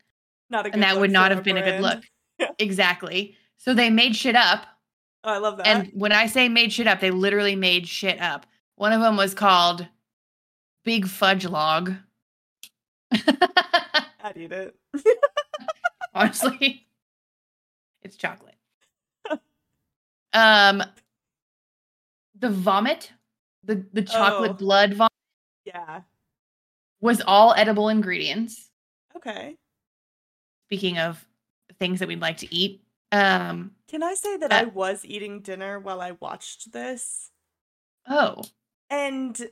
not 0.50 0.66
a 0.66 0.70
good 0.70 0.74
and 0.74 0.82
that 0.82 0.98
would 0.98 1.10
not 1.10 1.30
have 1.30 1.42
been 1.42 1.56
a 1.56 1.62
good 1.62 1.80
look. 1.80 2.02
Yeah. 2.38 2.48
Exactly. 2.58 3.36
So 3.58 3.72
they 3.72 3.88
made 3.90 4.16
shit 4.16 4.34
up. 4.34 4.66
Oh, 5.22 5.32
I 5.32 5.38
love 5.38 5.58
that. 5.58 5.66
And 5.66 5.90
when 5.94 6.10
I 6.10 6.26
say 6.26 6.48
made 6.48 6.72
shit 6.72 6.88
up, 6.88 6.98
they 6.98 7.12
literally 7.12 7.54
made 7.54 7.86
shit 7.86 8.20
up. 8.20 8.46
One 8.74 8.92
of 8.92 9.00
them 9.00 9.16
was 9.16 9.34
called 9.34 9.86
Big 10.84 11.06
Fudge 11.06 11.46
Log. 11.46 11.92
I'd 13.12 14.36
eat 14.36 14.52
it. 14.52 14.76
honestly. 16.14 16.86
It's 18.04 18.16
chocolate. 18.16 18.56
um 20.32 20.82
the 22.42 22.50
vomit, 22.50 23.12
the 23.64 23.86
the 23.94 24.02
chocolate 24.02 24.50
Oh. 24.52 24.54
blood 24.54 24.94
vomit 24.94 25.12
Yeah. 25.64 26.02
was 27.00 27.22
all 27.22 27.54
edible 27.54 27.88
ingredients. 27.88 28.68
Okay. 29.16 29.56
Speaking 30.68 30.98
of 30.98 31.26
things 31.78 32.00
that 32.00 32.08
we'd 32.08 32.20
like 32.20 32.38
to 32.38 32.54
eat. 32.54 32.84
Um 33.12 33.76
Can 33.88 34.02
I 34.02 34.14
say 34.14 34.36
that 34.38 34.52
Uh, 34.52 34.56
I 34.56 34.64
was 34.64 35.04
eating 35.04 35.40
dinner 35.40 35.78
while 35.78 36.00
I 36.00 36.12
watched 36.12 36.72
this? 36.72 37.30
oh, 38.08 38.42
and 38.90 39.50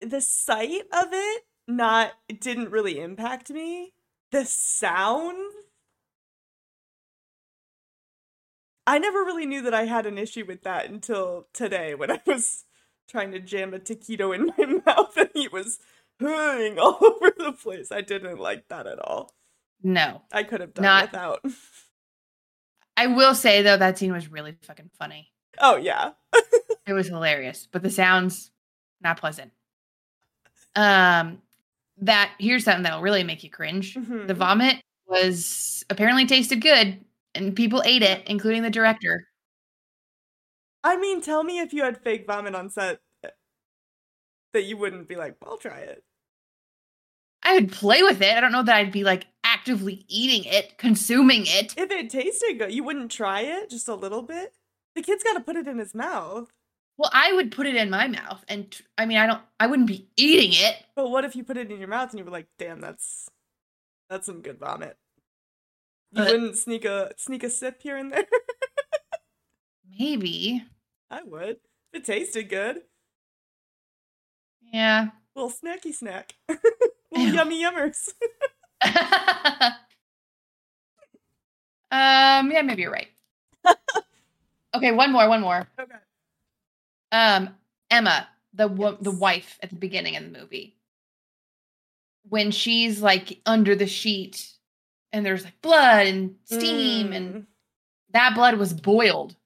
the 0.00 0.20
sight 0.20 0.82
of 0.92 1.08
it 1.12 1.42
not 1.68 2.12
it 2.28 2.40
didn't 2.40 2.70
really 2.70 2.98
impact 3.00 3.50
me 3.50 3.92
the 4.32 4.44
sound 4.46 5.51
i 8.86 8.98
never 8.98 9.18
really 9.20 9.46
knew 9.46 9.62
that 9.62 9.74
i 9.74 9.84
had 9.84 10.06
an 10.06 10.18
issue 10.18 10.44
with 10.46 10.62
that 10.62 10.88
until 10.88 11.46
today 11.52 11.94
when 11.94 12.10
i 12.10 12.20
was 12.26 12.64
trying 13.08 13.30
to 13.32 13.38
jam 13.40 13.74
a 13.74 13.78
taquito 13.78 14.34
in 14.34 14.46
my 14.56 14.80
mouth 14.86 15.16
and 15.16 15.30
he 15.34 15.48
was 15.48 15.78
hurrying 16.20 16.78
all 16.78 16.98
over 17.02 17.32
the 17.36 17.52
place 17.52 17.90
i 17.92 18.00
didn't 18.00 18.38
like 18.38 18.68
that 18.68 18.86
at 18.86 18.98
all 18.98 19.32
no. 19.82 20.22
i 20.32 20.42
could 20.42 20.60
have 20.60 20.74
done 20.74 20.82
Not- 20.84 21.10
without 21.12 21.40
I 22.94 23.06
will 23.06 23.34
say 23.34 23.62
though 23.62 23.78
that 23.78 23.96
scene 23.98 24.12
was 24.12 24.30
really 24.30 24.54
fucking 24.62 24.90
funny. 24.98 25.30
oh 25.60 25.76
yeah 25.76 26.10
It 26.86 26.92
was 26.92 27.06
hilarious, 27.08 27.66
but 27.70 27.82
the 27.82 27.90
sounds 27.90 28.50
not 29.00 29.18
pleasant. 29.18 29.50
Um 30.76 31.40
that 31.98 32.32
here's 32.38 32.64
something 32.64 32.82
that'll 32.82 33.00
really 33.02 33.22
make 33.24 33.44
you 33.44 33.50
cringe. 33.50 33.94
The 33.94 34.00
Mhm. 34.00 34.34
vomit 34.36 34.82
was 35.06 35.84
apparently 35.90 36.26
tasted 36.26 36.60
good 36.60 37.04
and 37.34 37.56
people 37.56 37.82
ate 37.84 38.02
it, 38.02 38.22
including 38.26 38.62
the 38.62 38.70
director. 38.70 39.26
i 40.84 40.96
mean 40.96 41.20
tell 41.20 41.44
me 41.44 41.58
if 41.60 41.72
you 41.72 41.82
had 41.82 42.02
fake 42.02 42.26
vomit 42.26 42.54
on 42.54 42.68
set 42.68 43.00
eh, 43.24 43.28
that 44.52 44.64
you 44.64 44.76
wouldn't 44.76 45.08
be 45.08 45.16
like 45.16 45.36
i'll 45.46 45.56
try 45.58 45.78
it 45.78 46.02
I 47.44 47.54
would 47.54 47.72
play 47.72 48.02
with 48.02 48.22
it. 48.22 48.36
I 48.36 48.40
don't 48.40 48.52
know 48.52 48.62
that 48.62 48.76
I'd 48.76 48.92
be 48.92 49.02
like 49.04 49.26
actively 49.42 50.04
eating 50.08 50.44
it, 50.44 50.78
consuming 50.78 51.42
it. 51.44 51.74
If 51.76 51.90
it 51.90 52.08
tasted 52.08 52.58
good, 52.58 52.72
you 52.72 52.84
wouldn't 52.84 53.10
try 53.10 53.40
it 53.40 53.68
just 53.68 53.88
a 53.88 53.94
little 53.94 54.22
bit? 54.22 54.54
The 54.94 55.02
kid's 55.02 55.24
got 55.24 55.34
to 55.34 55.40
put 55.40 55.56
it 55.56 55.66
in 55.66 55.78
his 55.78 55.94
mouth. 55.94 56.52
Well, 56.98 57.10
I 57.12 57.32
would 57.32 57.50
put 57.50 57.66
it 57.66 57.74
in 57.74 57.90
my 57.90 58.06
mouth 58.06 58.44
and 58.48 58.70
t- 58.70 58.84
I 58.96 59.06
mean, 59.06 59.18
I 59.18 59.26
don't 59.26 59.40
I 59.58 59.66
wouldn't 59.66 59.88
be 59.88 60.08
eating 60.16 60.50
it. 60.52 60.84
But 60.94 61.10
what 61.10 61.24
if 61.24 61.34
you 61.34 61.42
put 61.42 61.56
it 61.56 61.70
in 61.70 61.78
your 61.78 61.88
mouth 61.88 62.10
and 62.10 62.18
you 62.18 62.24
were 62.24 62.30
like, 62.30 62.46
"Damn, 62.58 62.80
that's 62.80 63.28
that's 64.08 64.26
some 64.26 64.40
good 64.42 64.58
vomit." 64.60 64.96
You 66.12 66.24
wouldn't 66.24 66.56
sneak 66.56 66.84
a 66.84 67.12
sneak 67.16 67.42
a 67.44 67.50
sip 67.50 67.80
here 67.82 67.96
and 67.96 68.12
there. 68.12 68.24
Maybe. 69.98 70.64
I 71.10 71.22
would. 71.22 71.56
If 71.92 72.00
it 72.00 72.04
tasted 72.04 72.48
good, 72.48 72.82
Yeah. 74.72 75.08
little 75.34 75.50
snacky 75.50 75.92
snack, 75.94 76.34
little 77.10 77.34
yummy 77.34 77.62
yummers. 77.62 78.08
um, 78.84 78.92
yeah, 81.90 82.62
maybe 82.62 82.82
you're 82.82 82.92
right. 82.92 83.08
okay, 84.74 84.92
one 84.92 85.12
more, 85.12 85.28
one 85.28 85.40
more. 85.42 85.68
Okay. 85.78 85.94
Um, 87.12 87.50
Emma, 87.90 88.28
the 88.54 88.68
wo- 88.68 88.96
the 89.00 89.10
wife 89.10 89.58
at 89.62 89.70
the 89.70 89.76
beginning 89.76 90.16
of 90.16 90.24
the 90.24 90.38
movie, 90.38 90.76
when 92.28 92.50
she's 92.50 93.02
like 93.02 93.40
under 93.44 93.74
the 93.74 93.86
sheet, 93.86 94.48
and 95.12 95.24
there's 95.26 95.44
like 95.44 95.60
blood 95.62 96.06
and 96.06 96.36
steam, 96.44 97.12
and 97.12 97.34
Mm, 97.34 97.46
that 98.12 98.34
blood 98.34 98.56
was 98.56 98.72
boiled 98.74 99.36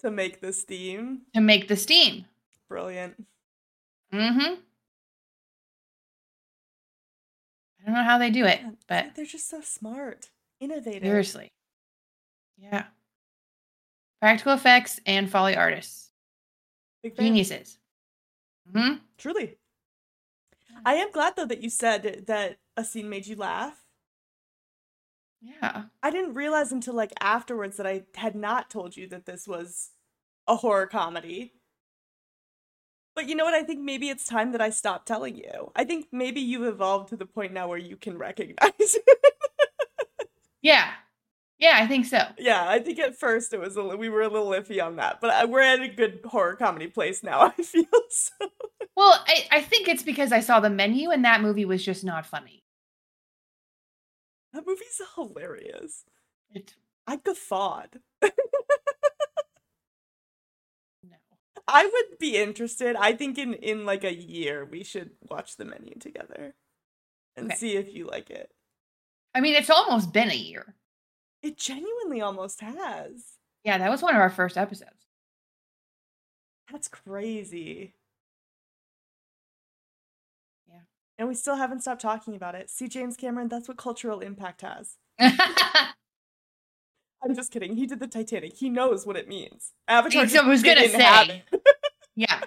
to 0.00 0.10
make 0.10 0.40
the 0.40 0.52
steam. 0.52 1.22
to 1.34 1.40
make 1.40 1.68
the 1.68 1.76
steam. 1.76 2.24
Brilliant. 2.68 3.24
Mm-hmm. 4.12 4.54
I 7.80 7.84
don't 7.84 7.94
know 7.94 8.02
how 8.02 8.18
they 8.18 8.30
do 8.30 8.44
it, 8.44 8.60
Yeah, 8.62 8.70
but 8.88 9.14
they're 9.14 9.24
just 9.24 9.48
so 9.48 9.60
smart, 9.60 10.30
innovative. 10.60 11.02
seriously. 11.02 11.52
Yeah. 12.58 12.86
Practical 14.20 14.54
effects 14.54 14.98
and 15.06 15.30
Foley 15.30 15.54
artists. 15.56 16.10
Geniuses. 17.16 17.78
hmm 18.72 18.94
Truly. 19.18 19.56
I 20.84 20.94
am 20.94 21.12
glad 21.12 21.36
though 21.36 21.46
that 21.46 21.62
you 21.62 21.70
said 21.70 22.24
that 22.26 22.58
a 22.76 22.82
scene 22.84 23.08
made 23.08 23.26
you 23.26 23.36
laugh. 23.36 23.84
Yeah. 25.40 25.84
I 26.02 26.10
didn't 26.10 26.34
realize 26.34 26.72
until 26.72 26.94
like 26.94 27.12
afterwards 27.20 27.76
that 27.76 27.86
I 27.86 28.04
had 28.14 28.34
not 28.34 28.70
told 28.70 28.96
you 28.96 29.06
that 29.08 29.26
this 29.26 29.46
was 29.46 29.90
a 30.48 30.56
horror 30.56 30.86
comedy. 30.86 31.52
But 33.14 33.28
you 33.28 33.34
know 33.34 33.44
what? 33.44 33.54
I 33.54 33.62
think 33.62 33.80
maybe 33.80 34.08
it's 34.10 34.26
time 34.26 34.52
that 34.52 34.60
I 34.60 34.70
stop 34.70 35.06
telling 35.06 35.36
you. 35.36 35.72
I 35.74 35.84
think 35.84 36.06
maybe 36.12 36.40
you've 36.40 36.66
evolved 36.66 37.08
to 37.10 37.16
the 37.16 37.24
point 37.26 37.52
now 37.52 37.68
where 37.68 37.78
you 37.78 37.96
can 37.96 38.18
recognize 38.18 38.72
it. 38.78 39.04
Yeah. 40.62 40.90
Yeah, 41.58 41.74
I 41.76 41.86
think 41.86 42.04
so. 42.06 42.18
yeah, 42.38 42.68
I 42.68 42.80
think 42.80 42.98
at 42.98 43.16
first 43.18 43.54
it 43.54 43.60
was 43.60 43.76
a 43.76 43.82
li- 43.82 43.96
we 43.96 44.08
were 44.10 44.22
a 44.22 44.28
little 44.28 44.48
iffy 44.50 44.84
on 44.84 44.96
that, 44.96 45.20
but 45.22 45.30
uh, 45.30 45.46
we're 45.48 45.60
at 45.62 45.80
a 45.80 45.88
good 45.88 46.20
horror 46.24 46.54
comedy 46.56 46.88
place 46.88 47.22
now. 47.22 47.40
I 47.58 47.62
feel 47.62 47.84
so. 48.10 48.34
Well, 48.96 49.24
I, 49.26 49.46
I 49.50 49.60
think 49.62 49.88
it's 49.88 50.02
because 50.02 50.32
I 50.32 50.40
saw 50.40 50.60
the 50.60 50.68
menu 50.68 51.10
and 51.10 51.24
that 51.24 51.40
movie 51.40 51.64
was 51.64 51.84
just 51.84 52.04
not 52.04 52.26
funny. 52.26 52.62
That 54.56 54.66
movie's 54.66 55.02
hilarious. 55.14 56.04
It 56.50 56.74
I 57.06 57.16
guffawed. 57.16 58.00
no. 58.22 58.30
I 61.68 61.84
would 61.84 62.18
be 62.18 62.36
interested. 62.38 62.96
I 62.96 63.12
think 63.12 63.36
in 63.36 63.52
in 63.54 63.84
like 63.84 64.02
a 64.04 64.14
year 64.14 64.64
we 64.64 64.82
should 64.82 65.10
watch 65.20 65.56
the 65.56 65.66
menu 65.66 65.98
together 65.98 66.54
and 67.36 67.46
Okay. 67.46 67.52
see 67.52 67.76
if 67.76 67.92
you 67.94 68.06
like 68.06 68.30
it. 68.30 68.50
I 69.34 69.40
mean, 69.40 69.54
it's 69.54 69.70
almost 69.70 70.12
been 70.12 70.30
a 70.30 70.34
year. 70.34 70.74
It 71.42 71.58
genuinely 71.58 72.20
almost 72.20 72.60
has. 72.60 73.38
Yeah, 73.64 73.78
that 73.78 73.90
was 73.90 74.02
one 74.02 74.14
of 74.14 74.20
our 74.20 74.30
first 74.30 74.56
episodes. 74.56 75.06
That's 76.70 76.88
crazy. 76.88 77.94
And 81.18 81.28
we 81.28 81.34
still 81.34 81.56
haven't 81.56 81.80
stopped 81.80 82.02
talking 82.02 82.34
about 82.34 82.54
it. 82.54 82.68
See, 82.68 82.88
James 82.88 83.16
Cameron, 83.16 83.48
that's 83.48 83.68
what 83.68 83.78
cultural 83.78 84.20
impact 84.20 84.60
has. 84.60 84.96
I'm 85.18 85.34
just 87.34 87.50
kidding. 87.50 87.76
He 87.76 87.86
did 87.86 88.00
the 88.00 88.06
Titanic. 88.06 88.54
He 88.56 88.68
knows 88.68 89.06
what 89.06 89.16
it 89.16 89.26
means. 89.28 89.72
Avatar. 89.88 90.24
It's- 90.24 90.36
I 90.36 90.46
was 90.46 90.62
gonna 90.62 90.88
say. 90.88 91.42
yeah. 92.16 92.40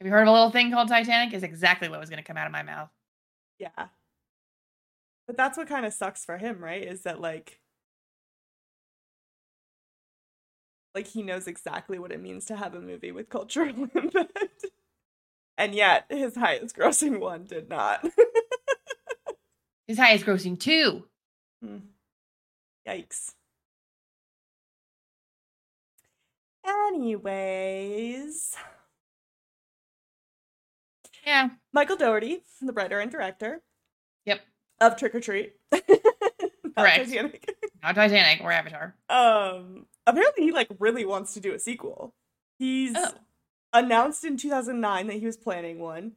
Have 0.00 0.06
you 0.06 0.10
heard 0.12 0.22
of 0.22 0.28
a 0.28 0.32
little 0.32 0.50
thing 0.50 0.70
called 0.72 0.88
Titanic? 0.88 1.34
Is 1.34 1.42
exactly 1.42 1.88
what 1.88 2.00
was 2.00 2.08
going 2.08 2.22
to 2.22 2.26
come 2.26 2.38
out 2.38 2.46
of 2.46 2.52
my 2.52 2.62
mouth. 2.62 2.88
Yeah. 3.58 3.88
But 5.26 5.36
that's 5.36 5.58
what 5.58 5.68
kind 5.68 5.84
of 5.84 5.92
sucks 5.92 6.24
for 6.24 6.38
him, 6.38 6.58
right? 6.64 6.82
Is 6.82 7.02
that 7.02 7.20
like 7.20 7.60
like 10.94 11.06
he 11.06 11.22
knows 11.22 11.46
exactly 11.46 11.98
what 11.98 12.12
it 12.12 12.20
means 12.20 12.44
to 12.46 12.56
have 12.56 12.74
a 12.74 12.80
movie 12.80 13.12
with 13.12 13.28
cultural 13.28 13.68
impact. 13.94 14.64
And 15.58 15.74
yet 15.74 16.06
his 16.08 16.36
highest 16.36 16.76
grossing 16.76 17.20
one 17.20 17.44
did 17.44 17.68
not. 17.68 18.04
His 19.86 19.98
highest 19.98 20.24
grossing 20.24 20.58
two. 20.58 21.04
Hmm. 21.62 21.76
Yikes. 22.88 23.34
Anyways, 26.66 28.56
Yeah. 31.26 31.50
Michael 31.72 31.96
Dougherty, 31.96 32.42
the 32.60 32.72
writer 32.72 32.98
and 33.00 33.10
director 33.10 33.62
Yep. 34.24 34.40
of 34.80 34.96
Trick 34.96 35.14
'r 35.14 35.20
Treat. 35.20 35.54
Not 35.72 35.82
Correct. 36.76 37.04
Titanic. 37.08 37.54
Not 37.82 37.94
Titanic 37.94 38.40
or 38.42 38.52
Avatar. 38.52 38.94
um 39.08 39.86
apparently 40.06 40.44
he 40.44 40.52
like 40.52 40.68
really 40.78 41.04
wants 41.04 41.34
to 41.34 41.40
do 41.40 41.52
a 41.54 41.58
sequel. 41.58 42.14
He's 42.58 42.94
Oh. 42.96 43.12
announced 43.72 44.24
in 44.24 44.36
2009 44.36 45.06
that 45.06 45.14
he 45.14 45.26
was 45.26 45.36
planning 45.36 45.78
one 45.78 46.12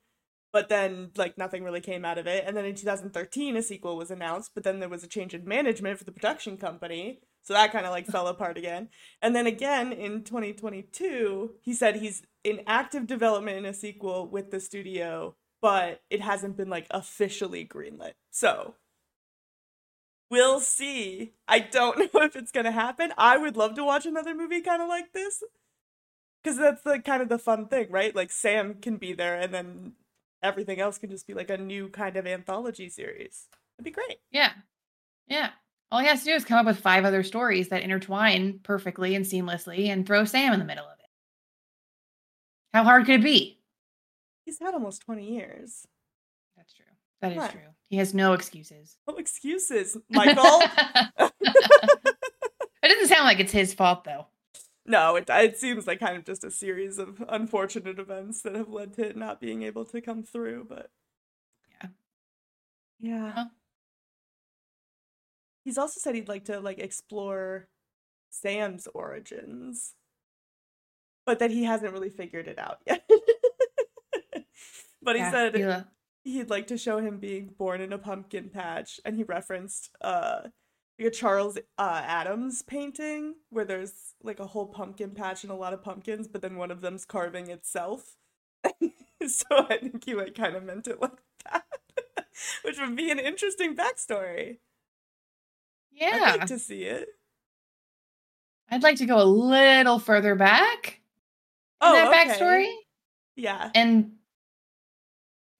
but 0.51 0.69
then 0.69 1.09
like 1.17 1.35
nothing 1.37 1.63
really 1.63 1.81
came 1.81 2.05
out 2.05 2.19
of 2.19 2.27
it. 2.27 2.43
And 2.45 2.55
then 2.55 2.63
in 2.65 2.75
2013 2.75 3.57
a 3.57 3.63
sequel 3.63 3.97
was 3.97 4.11
announced 4.11 4.51
but 4.53 4.63
then 4.63 4.79
there 4.79 4.89
was 4.89 5.03
a 5.03 5.07
change 5.07 5.33
in 5.33 5.45
management 5.47 5.97
for 5.97 6.03
the 6.05 6.11
production 6.11 6.57
company. 6.57 7.19
So 7.43 7.53
that 7.53 7.71
kind 7.71 7.85
of 7.85 7.91
like 7.91 8.05
fell 8.07 8.27
apart 8.27 8.57
again. 8.57 8.89
And 9.21 9.35
then 9.35 9.47
again 9.47 9.91
in 9.91 10.23
2022 10.23 11.55
he 11.61 11.73
said 11.73 11.97
he's 11.97 12.23
in 12.43 12.61
active 12.67 13.07
development 13.07 13.57
in 13.57 13.65
a 13.65 13.73
sequel 13.73 14.27
with 14.27 14.51
the 14.51 14.59
studio 14.59 15.35
but 15.61 16.01
it 16.09 16.21
hasn't 16.21 16.57
been 16.57 16.69
like 16.69 16.87
officially 16.91 17.65
greenlit. 17.65 18.13
So 18.31 18.75
We'll 20.29 20.59
see. 20.59 21.33
I 21.47 21.59
don't 21.59 21.97
know 22.13 22.21
if 22.21 22.35
it's 22.35 22.51
gonna 22.51 22.71
happen. 22.71 23.13
I 23.17 23.37
would 23.37 23.57
love 23.57 23.75
to 23.75 23.83
watch 23.83 24.05
another 24.05 24.33
movie 24.33 24.61
kind 24.61 24.81
of 24.81 24.87
like 24.87 25.13
this, 25.13 25.43
because 26.43 26.57
that's 26.57 26.81
the 26.83 26.99
kind 26.99 27.21
of 27.21 27.29
the 27.29 27.39
fun 27.39 27.67
thing, 27.67 27.87
right? 27.91 28.15
Like 28.15 28.31
Sam 28.31 28.75
can 28.75 28.97
be 28.97 29.13
there, 29.13 29.39
and 29.39 29.53
then 29.53 29.93
everything 30.41 30.79
else 30.79 30.97
can 30.97 31.09
just 31.09 31.27
be 31.27 31.33
like 31.33 31.49
a 31.49 31.57
new 31.57 31.89
kind 31.89 32.17
of 32.17 32.27
anthology 32.27 32.89
series. 32.89 33.47
It'd 33.77 33.85
be 33.85 33.91
great. 33.91 34.19
Yeah. 34.31 34.51
Yeah. 35.27 35.51
All 35.91 35.99
he 35.99 36.07
has 36.07 36.19
to 36.19 36.25
do 36.25 36.33
is 36.33 36.43
come 36.43 36.57
up 36.59 36.65
with 36.65 36.79
five 36.79 37.05
other 37.05 37.23
stories 37.23 37.69
that 37.69 37.83
intertwine 37.83 38.59
perfectly 38.63 39.15
and 39.15 39.25
seamlessly 39.25 39.87
and 39.89 40.05
throw 40.05 40.25
Sam 40.25 40.53
in 40.53 40.59
the 40.59 40.65
middle 40.65 40.85
of 40.85 40.97
it. 40.99 41.05
How 42.73 42.83
hard 42.83 43.05
could 43.05 43.19
it 43.19 43.23
be? 43.23 43.59
He's 44.45 44.59
had 44.59 44.73
almost 44.73 45.03
twenty 45.03 45.31
years. 45.31 45.87
That's 46.57 46.73
true. 46.73 46.85
That 47.21 47.31
is 47.31 47.51
true. 47.51 47.61
He 47.93 47.97
has 47.99 48.11
no 48.11 48.33
excuses. 48.33 48.97
No 49.07 49.17
excuses, 49.17 49.95
Michael. 50.09 50.43
it 51.19 51.31
doesn't 52.81 53.07
sound 53.07 53.25
like 53.25 53.39
it's 53.39 53.51
his 53.51 53.71
fault 53.71 54.03
though. 54.03 54.25
no, 54.83 55.15
it 55.15 55.25
it 55.29 55.57
seems 55.59 55.85
like 55.85 55.99
kind 55.99 56.17
of 56.17 56.25
just 56.25 56.43
a 56.43 56.49
series 56.49 56.97
of 56.97 57.23
unfortunate 57.29 57.99
events 57.99 58.41
that 58.41 58.55
have 58.55 58.69
led 58.69 58.93
to 58.95 59.09
it 59.09 59.15
not 59.15 59.39
being 59.39 59.61
able 59.61 59.85
to 59.85 60.01
come 60.01 60.23
through. 60.23 60.65
But 60.67 60.89
Yeah. 61.83 61.89
yeah. 62.99 63.31
Huh. 63.35 63.45
He's 65.63 65.77
also 65.77 65.99
said 65.99 66.15
he'd 66.15 66.27
like 66.27 66.45
to 66.45 66.59
like 66.59 66.79
explore 66.79 67.67
Sam's 68.31 68.87
origins, 68.95 69.93
but 71.27 71.37
that 71.37 71.51
he 71.51 71.63
hasn't 71.65 71.93
really 71.93 72.09
figured 72.09 72.47
it 72.47 72.57
out 72.57 72.79
yet. 72.87 73.07
but 75.03 75.15
he 75.15 75.21
Yeah, 75.21 75.29
said 75.31 75.55
he, 75.55 75.61
uh, 75.61 75.83
he'd 76.23 76.49
like 76.49 76.67
to 76.67 76.77
show 76.77 76.99
him 76.99 77.17
being 77.19 77.47
born 77.57 77.81
in 77.81 77.93
a 77.93 77.97
pumpkin 77.97 78.49
patch, 78.49 78.99
and 79.05 79.15
he 79.17 79.23
referenced 79.23 79.91
uh 80.01 80.41
like 80.99 81.07
a 81.07 81.11
Charles 81.11 81.57
uh, 81.79 82.01
Addams 82.05 82.61
painting 82.61 83.35
where 83.49 83.65
there's 83.65 84.13
like 84.23 84.39
a 84.39 84.45
whole 84.47 84.67
pumpkin 84.67 85.11
patch 85.11 85.43
and 85.43 85.51
a 85.51 85.55
lot 85.55 85.73
of 85.73 85.83
pumpkins, 85.83 86.27
but 86.27 86.41
then 86.41 86.55
one 86.55 86.69
of 86.71 86.81
them's 86.81 87.03
carving 87.05 87.49
itself. 87.49 88.15
so 89.27 89.45
I 89.51 89.77
think 89.77 90.05
he 90.05 90.13
like 90.13 90.35
kind 90.35 90.55
of 90.55 90.63
meant 90.63 90.87
it 90.87 91.01
like 91.01 91.17
that, 91.51 91.65
which 92.63 92.79
would 92.79 92.95
be 92.95 93.09
an 93.11 93.19
interesting 93.19 93.75
backstory. 93.75 94.59
yeah. 95.91 96.19
I'd 96.33 96.39
like 96.39 96.47
to 96.47 96.59
see 96.59 96.83
it. 96.83 97.09
I'd 98.69 98.83
like 98.83 98.97
to 98.97 99.05
go 99.05 99.21
a 99.21 99.25
little 99.25 99.99
further 99.99 100.35
back 100.35 101.01
in 101.81 101.89
Oh, 101.89 101.93
that 101.93 102.07
okay. 102.07 102.39
backstory. 102.39 102.73
Yeah. 103.35 103.71
And 103.75 104.12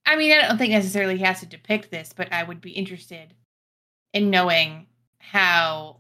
I 0.06 0.16
mean, 0.16 0.32
I 0.32 0.48
don't 0.48 0.58
think 0.58 0.72
necessarily 0.72 1.18
he 1.18 1.24
has 1.24 1.40
to 1.40 1.46
depict 1.46 1.92
this, 1.92 2.14
but 2.16 2.32
I 2.32 2.44
would 2.44 2.62
be 2.62 2.72
interested 2.72 3.34
in 4.14 4.30
knowing 4.30 4.88
how 5.18 5.98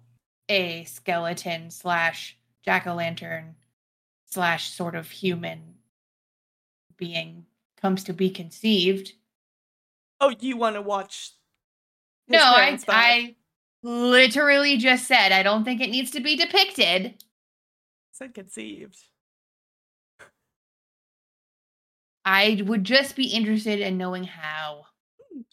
a 0.49 0.83
skeleton 0.83 1.71
slash 1.71 2.37
jack 2.63 2.85
o' 2.85 2.95
lantern 2.95 3.55
slash 4.25 4.69
sort 4.71 4.95
of 4.95 5.09
human 5.09 5.75
being 6.97 7.45
comes 7.81 8.03
to 8.05 8.13
be 8.13 8.29
conceived. 8.29 9.13
Oh, 10.19 10.33
you 10.39 10.57
want 10.57 10.75
to 10.75 10.81
watch? 10.81 11.31
no, 12.27 12.39
I. 12.39 12.79
I 12.87 13.35
literally 13.83 14.77
just 14.77 15.07
said 15.07 15.31
I 15.33 15.43
don't 15.43 15.65
think 15.65 15.81
it 15.81 15.89
needs 15.89 16.11
to 16.11 16.21
be 16.21 16.35
depicted. 16.35 17.15
said 18.11 18.33
conceived. 18.33 18.97
I 22.25 22.61
would 22.65 22.83
just 22.83 23.15
be 23.15 23.27
interested 23.27 23.79
in 23.79 23.97
knowing 23.97 24.23
how. 24.23 24.85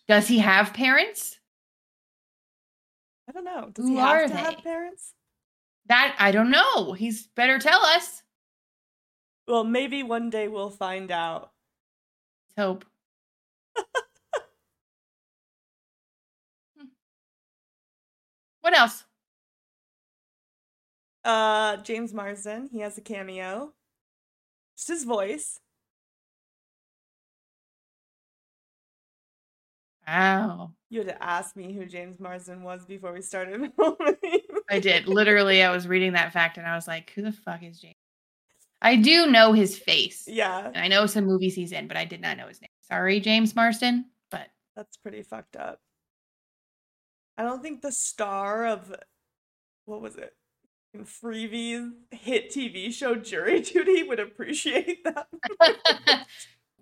Does 0.09 0.28
he 0.28 0.38
have 0.38 0.72
parents? 0.74 1.38
I 3.28 3.33
don't 3.33 3.44
know. 3.44 3.70
Does 3.72 3.87
Who 3.87 3.92
he 3.92 3.96
have 3.96 4.09
are 4.09 4.28
to 4.28 4.35
have 4.35 4.56
they? 4.56 4.62
parents? 4.62 5.14
That 5.87 6.14
I 6.18 6.30
don't 6.33 6.50
know. 6.50 6.92
He's 6.92 7.26
better 7.28 7.59
tell 7.59 7.80
us. 7.80 8.22
Well, 9.46 9.64
maybe 9.64 10.02
one 10.02 10.30
day 10.30 10.48
we'll 10.48 10.70
find 10.70 11.11
out. 11.11 11.50
Let's 12.56 12.66
hope. 12.66 12.85
What 18.61 18.76
else? 18.78 19.04
Uh, 21.24 21.78
James 21.78 22.12
Marsden, 22.12 22.68
he 22.72 22.80
has 22.80 22.96
a 22.98 23.00
cameo. 23.00 23.72
Just 24.76 24.88
his 24.88 25.04
voice. 25.04 25.61
Wow. 30.11 30.73
You 30.88 31.01
had 31.01 31.09
to 31.09 31.23
ask 31.23 31.55
me 31.57 31.73
who 31.73 31.87
James 31.87 32.18
Marsden 32.18 32.62
was 32.64 32.85
before 32.85 33.12
we 33.12 33.23
started 33.23 33.73
filming. 33.77 34.40
I 34.68 34.81
did. 34.81 35.07
Literally, 35.07 35.62
I 35.62 35.70
was 35.70 35.87
reading 35.87 36.14
that 36.14 36.33
fact 36.33 36.59
and 36.59 36.66
I 36.66 36.75
was 36.75 36.88
like, 36.88 37.12
who 37.14 37.23
the 37.23 37.33
fuck 37.33 37.62
is 37.62 37.81
James? 37.81 37.94
I 38.83 38.96
do 38.96 39.27
know 39.31 39.53
his 39.53 39.79
face. 39.79 40.25
yeah, 40.27 40.66
And 40.66 40.79
I 40.79 40.88
know 40.88 41.07
some 41.07 41.27
movies 41.27 41.55
he's 41.55 41.73
in, 41.73 41.87
but 41.87 41.96
I 41.96 42.07
did 42.07 42.20
not 42.20 42.37
know 42.38 42.49
his 42.49 42.61
name. 42.61 42.70
Sorry, 42.81 43.20
James 43.20 43.55
Marsden. 43.55 44.07
But 44.31 44.49
that's 44.75 44.96
pretty 44.96 45.23
fucked 45.23 45.55
up. 45.55 45.79
I 47.38 47.42
don't 47.44 47.62
think 47.62 47.83
the 47.83 47.92
star 47.92 48.66
of 48.66 48.92
what 49.85 50.01
was 50.01 50.16
it? 50.16 50.35
In 50.92 51.05
Freevee's 51.05 51.92
hit 52.11 52.51
TV 52.51 52.92
show 52.92 53.14
Jury 53.14 53.61
Duty 53.61 54.03
would 54.03 54.18
appreciate 54.18 55.05
that. 55.05 55.29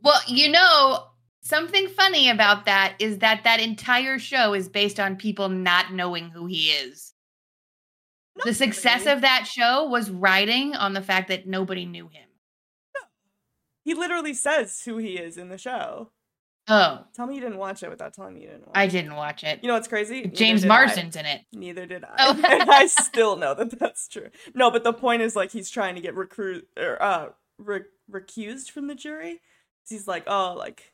well, 0.02 0.20
you 0.26 0.50
know, 0.50 1.08
something 1.48 1.88
funny 1.88 2.28
about 2.30 2.66
that 2.66 2.94
is 2.98 3.18
that 3.18 3.42
that 3.44 3.60
entire 3.60 4.18
show 4.18 4.54
is 4.54 4.68
based 4.68 5.00
on 5.00 5.16
people 5.16 5.48
not 5.48 5.92
knowing 5.92 6.30
who 6.30 6.46
he 6.46 6.70
is. 6.70 7.14
the 8.44 8.54
success 8.54 9.00
really. 9.00 9.12
of 9.12 9.20
that 9.22 9.46
show 9.46 9.88
was 9.88 10.10
riding 10.10 10.74
on 10.76 10.92
the 10.92 11.02
fact 11.02 11.28
that 11.28 11.46
nobody 11.46 11.84
knew 11.86 12.04
him. 12.08 12.28
He 13.84 13.94
literally 13.94 14.34
says 14.34 14.82
who 14.84 14.98
he 14.98 15.16
is 15.16 15.38
in 15.38 15.48
the 15.48 15.56
show. 15.58 16.10
Oh, 16.70 17.04
Tell 17.16 17.26
me 17.26 17.36
you 17.36 17.40
didn't 17.40 17.56
watch 17.56 17.82
it 17.82 17.88
without 17.88 18.12
telling 18.12 18.34
me 18.34 18.42
you 18.42 18.48
didn't 18.48 18.66
watch 18.66 18.76
I 18.76 18.84
it. 18.84 18.90
didn't 18.90 19.14
watch 19.16 19.42
it. 19.42 19.60
You 19.62 19.68
know 19.68 19.74
what's 19.74 19.88
crazy? 19.88 20.20
Neither 20.20 20.36
James 20.36 20.60
did 20.60 20.70
I. 20.70 20.74
Marsden's 20.74 21.16
in 21.16 21.24
it. 21.24 21.40
Neither 21.54 21.86
did 21.86 22.04
I. 22.04 22.14
Oh. 22.18 22.32
and 22.46 22.70
I 22.70 22.86
still 22.88 23.36
know 23.36 23.54
that 23.54 23.78
that's 23.78 24.06
true. 24.06 24.28
No, 24.54 24.70
but 24.70 24.84
the 24.84 24.92
point 24.92 25.22
is 25.22 25.34
like 25.34 25.50
he's 25.50 25.70
trying 25.70 25.94
to 25.94 26.02
get 26.02 26.14
recruit 26.14 26.68
or 26.78 27.02
uh 27.02 27.28
re- 27.56 27.84
recused 28.12 28.70
from 28.70 28.86
the 28.88 28.94
jury. 28.94 29.40
He's 29.88 30.06
like, 30.06 30.24
oh, 30.26 30.54
like 30.58 30.92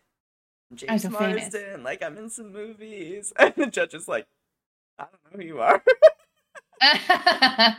James 0.75 1.03
so 1.03 1.11
famous. 1.11 1.53
Marsden, 1.53 1.83
like 1.83 2.03
I'm 2.03 2.17
in 2.19 2.31
some 2.31 2.53
movies, 2.53 3.33
and 3.39 3.55
the 3.57 3.67
judge 3.67 3.95
is 3.95 4.09
like, 4.09 4.27
I 4.99 5.05
don't 5.05 5.33
know 5.33 5.39
who 5.41 5.47
you 5.47 5.61
are. 5.61 5.83
oh, 6.83 7.77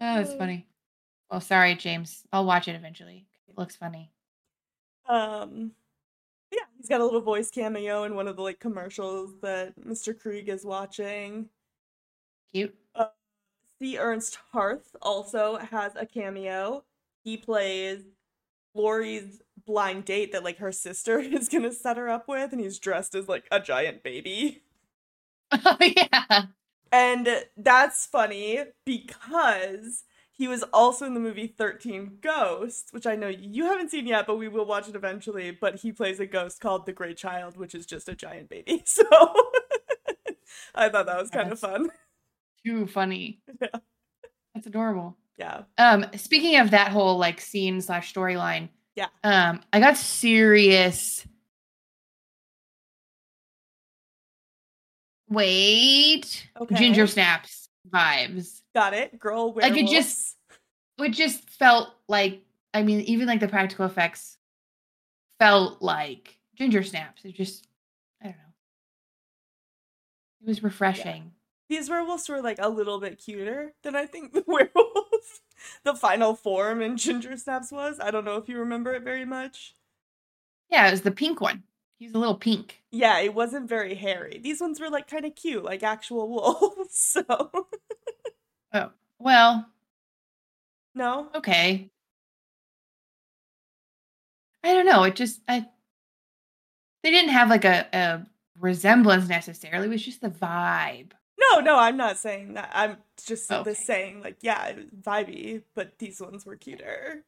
that's 0.00 0.34
funny. 0.34 0.66
Well, 1.30 1.40
sorry, 1.40 1.74
James. 1.76 2.24
I'll 2.32 2.44
watch 2.44 2.68
it 2.68 2.74
eventually. 2.74 3.26
It 3.48 3.56
looks 3.56 3.76
funny. 3.76 4.10
Um, 5.08 5.72
yeah, 6.50 6.64
he's 6.76 6.88
got 6.88 7.00
a 7.00 7.04
little 7.04 7.20
voice 7.20 7.50
cameo 7.50 8.04
in 8.04 8.14
one 8.14 8.26
of 8.26 8.36
the 8.36 8.42
like 8.42 8.58
commercials 8.58 9.34
that 9.42 9.78
Mr. 9.80 10.18
Krieg 10.18 10.48
is 10.48 10.64
watching. 10.64 11.48
Cute. 12.52 12.74
C. 13.80 13.98
Ernst 13.98 14.38
Harth 14.52 14.94
also 15.00 15.56
has 15.56 15.92
a 15.96 16.04
cameo. 16.04 16.84
He 17.24 17.36
plays 17.36 18.02
Lori's 18.74 19.40
blind 19.66 20.04
date 20.04 20.32
that 20.32 20.44
like 20.44 20.58
her 20.58 20.72
sister 20.72 21.18
is 21.20 21.48
gonna 21.48 21.72
set 21.72 21.96
her 21.96 22.08
up 22.08 22.28
with, 22.28 22.52
and 22.52 22.60
he's 22.60 22.78
dressed 22.78 23.14
as 23.14 23.28
like 23.28 23.46
a 23.50 23.60
giant 23.60 24.02
baby. 24.02 24.62
Oh 25.52 25.76
yeah. 25.80 26.44
And 26.92 27.28
that's 27.56 28.06
funny 28.06 28.60
because 28.84 30.04
he 30.30 30.46
was 30.46 30.62
also 30.72 31.04
in 31.06 31.14
the 31.14 31.20
movie 31.20 31.48
13 31.48 32.18
Ghosts, 32.20 32.92
which 32.92 33.04
I 33.04 33.16
know 33.16 33.26
you 33.26 33.64
haven't 33.64 33.90
seen 33.90 34.06
yet, 34.06 34.28
but 34.28 34.36
we 34.38 34.46
will 34.46 34.64
watch 34.64 34.88
it 34.88 34.94
eventually. 34.94 35.50
But 35.50 35.80
he 35.80 35.90
plays 35.90 36.20
a 36.20 36.26
ghost 36.26 36.60
called 36.60 36.86
the 36.86 36.92
Great 36.92 37.16
Child, 37.16 37.56
which 37.56 37.74
is 37.74 37.84
just 37.84 38.08
a 38.08 38.14
giant 38.14 38.48
baby. 38.48 38.84
So 38.86 39.02
I 40.74 40.88
thought 40.88 41.06
that 41.06 41.20
was 41.20 41.30
kind 41.30 41.50
of 41.50 41.60
That's- 41.60 41.78
fun. 41.78 41.90
Too 42.64 42.86
funny. 42.86 43.40
Yeah. 43.60 43.68
That's 44.54 44.66
adorable. 44.68 45.16
Yeah. 45.40 45.62
Um, 45.78 46.04
speaking 46.16 46.58
of 46.60 46.70
that 46.72 46.92
whole 46.92 47.16
like 47.16 47.40
scene 47.40 47.80
slash 47.80 48.12
storyline, 48.12 48.68
Yeah. 48.94 49.06
Um, 49.24 49.62
I 49.72 49.80
got 49.80 49.96
serious. 49.96 51.26
Wait, 55.28 56.48
Okay. 56.60 56.74
ginger 56.74 57.06
snaps 57.06 57.68
vibes. 57.88 58.62
Got 58.74 58.94
it. 58.94 59.18
Girl 59.18 59.52
Like, 59.54 59.76
it 59.76 59.88
just- 59.88 60.36
It 60.98 61.10
just 61.12 61.48
felt 61.48 61.94
like, 62.08 62.42
I 62.74 62.82
mean, 62.82 63.00
even 63.02 63.26
like 63.26 63.40
the 63.40 63.48
practical 63.48 63.86
effects 63.86 64.36
felt 65.38 65.80
like 65.80 66.38
ginger 66.56 66.82
snaps. 66.82 67.24
It 67.24 67.32
just, 67.34 67.66
I 68.20 68.24
don't 68.26 68.36
know. 68.36 68.42
It 70.42 70.48
was 70.48 70.62
refreshing. 70.62 71.32
These 71.70 71.88
werewolves 71.88 72.28
were 72.28 72.42
like 72.42 72.58
a 72.60 72.68
little 72.68 73.00
bit 73.00 73.16
cuter 73.18 73.72
than 73.82 73.96
I 73.96 74.04
think 74.04 74.34
the 74.34 74.44
werewolves, 74.46 74.99
the 75.84 75.94
final 75.94 76.34
form 76.34 76.82
in 76.82 76.96
Ginger 76.96 77.36
Snaps 77.36 77.70
was. 77.72 77.98
I 78.00 78.10
don't 78.10 78.24
know 78.24 78.36
if 78.36 78.48
you 78.48 78.58
remember 78.58 78.92
it 78.94 79.02
very 79.02 79.24
much. 79.24 79.74
Yeah, 80.70 80.88
it 80.88 80.92
was 80.92 81.02
the 81.02 81.10
pink 81.10 81.40
one. 81.40 81.64
He's 81.98 82.14
a 82.14 82.18
little 82.18 82.36
pink. 82.36 82.80
Yeah, 82.90 83.18
it 83.20 83.34
wasn't 83.34 83.68
very 83.68 83.94
hairy. 83.94 84.40
These 84.42 84.60
ones 84.60 84.80
were 84.80 84.88
like 84.88 85.06
kind 85.08 85.24
of 85.24 85.34
cute, 85.34 85.64
like 85.64 85.82
actual 85.82 86.28
wolves. 86.28 87.16
So, 87.26 87.50
Oh, 88.72 88.90
well, 89.18 89.66
no. 90.94 91.28
okay. 91.34 91.90
I 94.62 94.74
don't 94.74 94.86
know. 94.86 95.04
It 95.04 95.16
just 95.16 95.40
I 95.48 95.66
they 97.02 97.10
didn't 97.10 97.30
have 97.30 97.48
like 97.48 97.64
a, 97.64 97.86
a 97.92 98.26
resemblance 98.58 99.28
necessarily. 99.28 99.86
It 99.86 99.90
was 99.90 100.04
just 100.04 100.20
the 100.20 100.30
vibe. 100.30 101.12
No, 101.52 101.60
no, 101.60 101.78
I'm 101.78 101.96
not 101.96 102.16
saying 102.18 102.54
that. 102.54 102.70
I'm 102.72 102.96
just 103.26 103.50
Okay. 103.50 103.70
the 103.70 103.74
saying 103.74 104.22
like, 104.22 104.38
yeah, 104.42 104.66
it 104.68 104.76
was 104.76 104.86
vibey, 104.90 105.62
but 105.74 105.98
these 105.98 106.20
ones 106.20 106.44
were 106.46 106.56
cuter. 106.56 107.24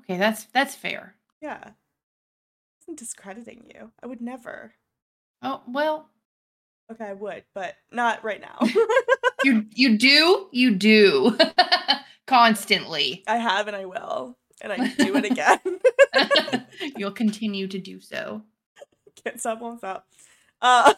Okay, 0.00 0.16
that's 0.16 0.44
that's 0.46 0.74
fair. 0.74 1.14
Yeah. 1.40 1.60
I 1.62 1.72
wasn't 2.80 2.98
discrediting 2.98 3.70
you. 3.74 3.90
I 4.02 4.06
would 4.06 4.20
never. 4.20 4.72
Oh 5.42 5.62
well, 5.68 6.08
Okay, 6.90 7.04
I 7.04 7.12
would, 7.12 7.44
but 7.54 7.76
not 7.92 8.24
right 8.24 8.40
now. 8.40 8.58
you 9.44 9.66
you 9.74 9.98
do 9.98 10.48
you 10.52 10.74
do 10.74 11.36
constantly. 12.26 13.22
I 13.26 13.36
have 13.36 13.66
and 13.68 13.76
I 13.76 13.84
will. 13.84 14.36
And 14.60 14.72
I 14.72 14.88
do 14.88 15.14
it 15.16 15.24
again. 15.24 15.60
You'll 16.96 17.12
continue 17.12 17.68
to 17.68 17.78
do 17.78 18.00
so. 18.00 18.42
Can't 19.22 19.38
stop, 19.38 19.60
won't 19.60 19.78
stop. 19.78 20.08
Uh, 20.60 20.94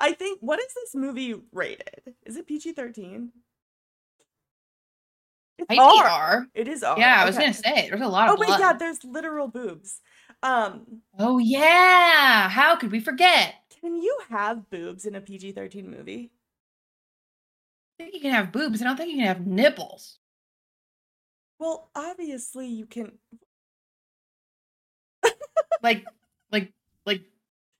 I 0.00 0.12
think, 0.12 0.38
what 0.40 0.60
is 0.60 0.72
this 0.74 0.94
movie 0.94 1.34
rated? 1.52 2.14
Is 2.24 2.36
it 2.36 2.46
PG 2.46 2.72
13? 2.72 3.32
It's 5.58 5.78
R. 5.78 6.04
R. 6.06 6.46
It 6.54 6.68
is 6.68 6.84
R. 6.84 6.96
Yeah, 6.98 7.20
I 7.20 7.24
was 7.26 7.34
okay. 7.34 7.46
gonna 7.46 7.54
say 7.54 7.88
there's 7.88 8.00
a 8.00 8.06
lot 8.06 8.28
Oh, 8.30 8.34
of 8.34 8.38
wait, 8.38 8.50
yeah, 8.60 8.72
there's 8.74 9.02
literal 9.04 9.48
boobs. 9.48 10.00
Um, 10.42 11.02
Oh 11.18 11.38
yeah, 11.38 12.48
how 12.48 12.76
could 12.76 12.92
we 12.92 13.00
forget? 13.00 13.54
can 13.80 13.94
you 13.96 14.18
have 14.28 14.68
boobs 14.70 15.04
in 15.04 15.14
a 15.14 15.20
PG 15.20 15.52
13 15.52 15.88
movie? 15.90 16.32
I 17.98 18.04
think 18.04 18.14
you 18.14 18.20
can 18.20 18.32
have 18.32 18.52
boobs. 18.52 18.80
I 18.80 18.84
don't 18.84 18.96
think 18.96 19.10
you 19.10 19.16
can 19.18 19.26
have 19.26 19.46
nipples. 19.46 20.18
Well, 21.58 21.90
obviously 21.94 22.66
you 22.68 22.86
can. 22.86 23.18
Like, 25.82 26.04
like, 26.50 26.72
like. 27.06 27.22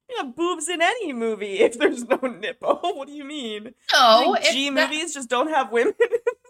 You 0.09 0.17
have 0.19 0.35
boobs 0.37 0.69
in 0.69 0.81
any 0.81 1.13
movie 1.13 1.59
if 1.61 1.79
there's 1.79 2.05
no 2.05 2.17
nipple. 2.17 2.81
What 2.97 3.09
do 3.09 3.15
you 3.15 3.25
mean? 3.25 3.75
No, 3.93 4.31
Like, 4.31 4.45
G 4.51 4.71
that- 4.71 4.91
movies 4.91 5.15
just 5.15 5.29
don't 5.29 5.49
have 5.51 5.71
women. 5.71 5.95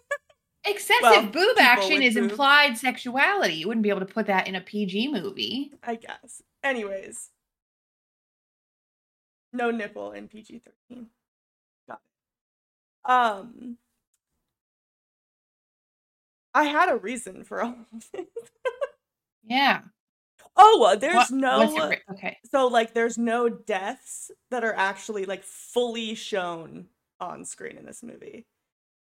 excessive 0.65 1.03
well, 1.03 1.27
boob 1.27 1.57
action 1.59 2.03
is 2.03 2.15
boobs. 2.15 2.31
implied 2.33 2.77
sexuality. 2.79 3.55
You 3.55 3.69
wouldn't 3.69 3.83
be 3.83 3.89
able 3.91 4.01
to 4.01 4.07
put 4.07 4.27
that 4.27 4.47
in 4.47 4.55
a 4.55 4.61
PG 4.61 5.09
movie. 5.13 5.73
I 5.83 5.97
guess. 5.97 6.43
Anyways, 6.63 7.31
no 9.53 9.71
nipple 9.71 10.13
in 10.13 10.29
PG 10.29 10.61
thirteen. 10.65 11.07
Got 11.89 12.01
it. 13.07 13.11
Um, 13.11 13.79
I 16.55 16.65
had 16.65 16.91
a 16.91 16.97
reason 16.97 17.45
for 17.45 17.63
all 17.63 17.71
of 17.93 18.11
this. 18.13 18.27
Yeah. 19.45 19.81
Oh, 20.59 20.97
there's 20.99 21.15
What- 21.15 21.31
no. 21.31 21.91
it 21.91 22.03
okay. 22.11 22.39
so 22.51 22.67
like, 22.67 22.93
there's 22.93 23.17
no 23.17 23.49
deaths 23.49 24.31
that 24.51 24.65
are 24.65 24.75
actually 24.75 25.25
like 25.25 25.45
fully 25.45 26.15
shown 26.15 26.89
on 27.21 27.45
screen 27.45 27.77
in 27.79 27.87
this 27.87 28.03
movie. 28.03 28.47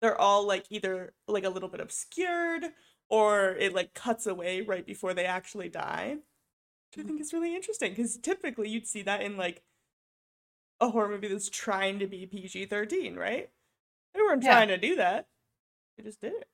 They're 0.02 0.20
all 0.20 0.46
like 0.46 0.66
either 0.70 1.14
like 1.26 1.44
a 1.44 1.48
little 1.50 1.68
bit 1.68 1.80
obscured 1.80 2.66
or 3.08 3.50
it 3.56 3.72
like 3.74 3.94
cuts 3.94 4.26
away 4.26 4.60
right 4.60 4.84
before 4.86 5.14
they 5.14 5.24
actually 5.24 5.68
die. 5.70 6.18
Which 6.96 7.04
I 7.04 7.06
think 7.06 7.20
is 7.20 7.32
really 7.32 7.54
interesting 7.54 7.92
because 7.92 8.16
typically 8.18 8.68
you'd 8.68 8.86
see 8.86 9.02
that 9.02 9.22
in 9.22 9.36
like 9.36 9.62
a 10.80 10.88
horror 10.90 11.08
movie 11.08 11.28
that's 11.28 11.48
trying 11.50 11.98
to 11.98 12.06
be 12.06 12.26
PG 12.26 12.66
13, 12.66 13.16
right? 13.16 13.50
They 14.14 14.20
weren't 14.20 14.42
Yeah. 14.42 14.52
trying 14.52 14.68
to 14.68 14.78
do 14.78 14.96
that, 14.96 15.28
they 15.96 16.04
just 16.04 16.20
did 16.20 16.32
it. 16.34 16.48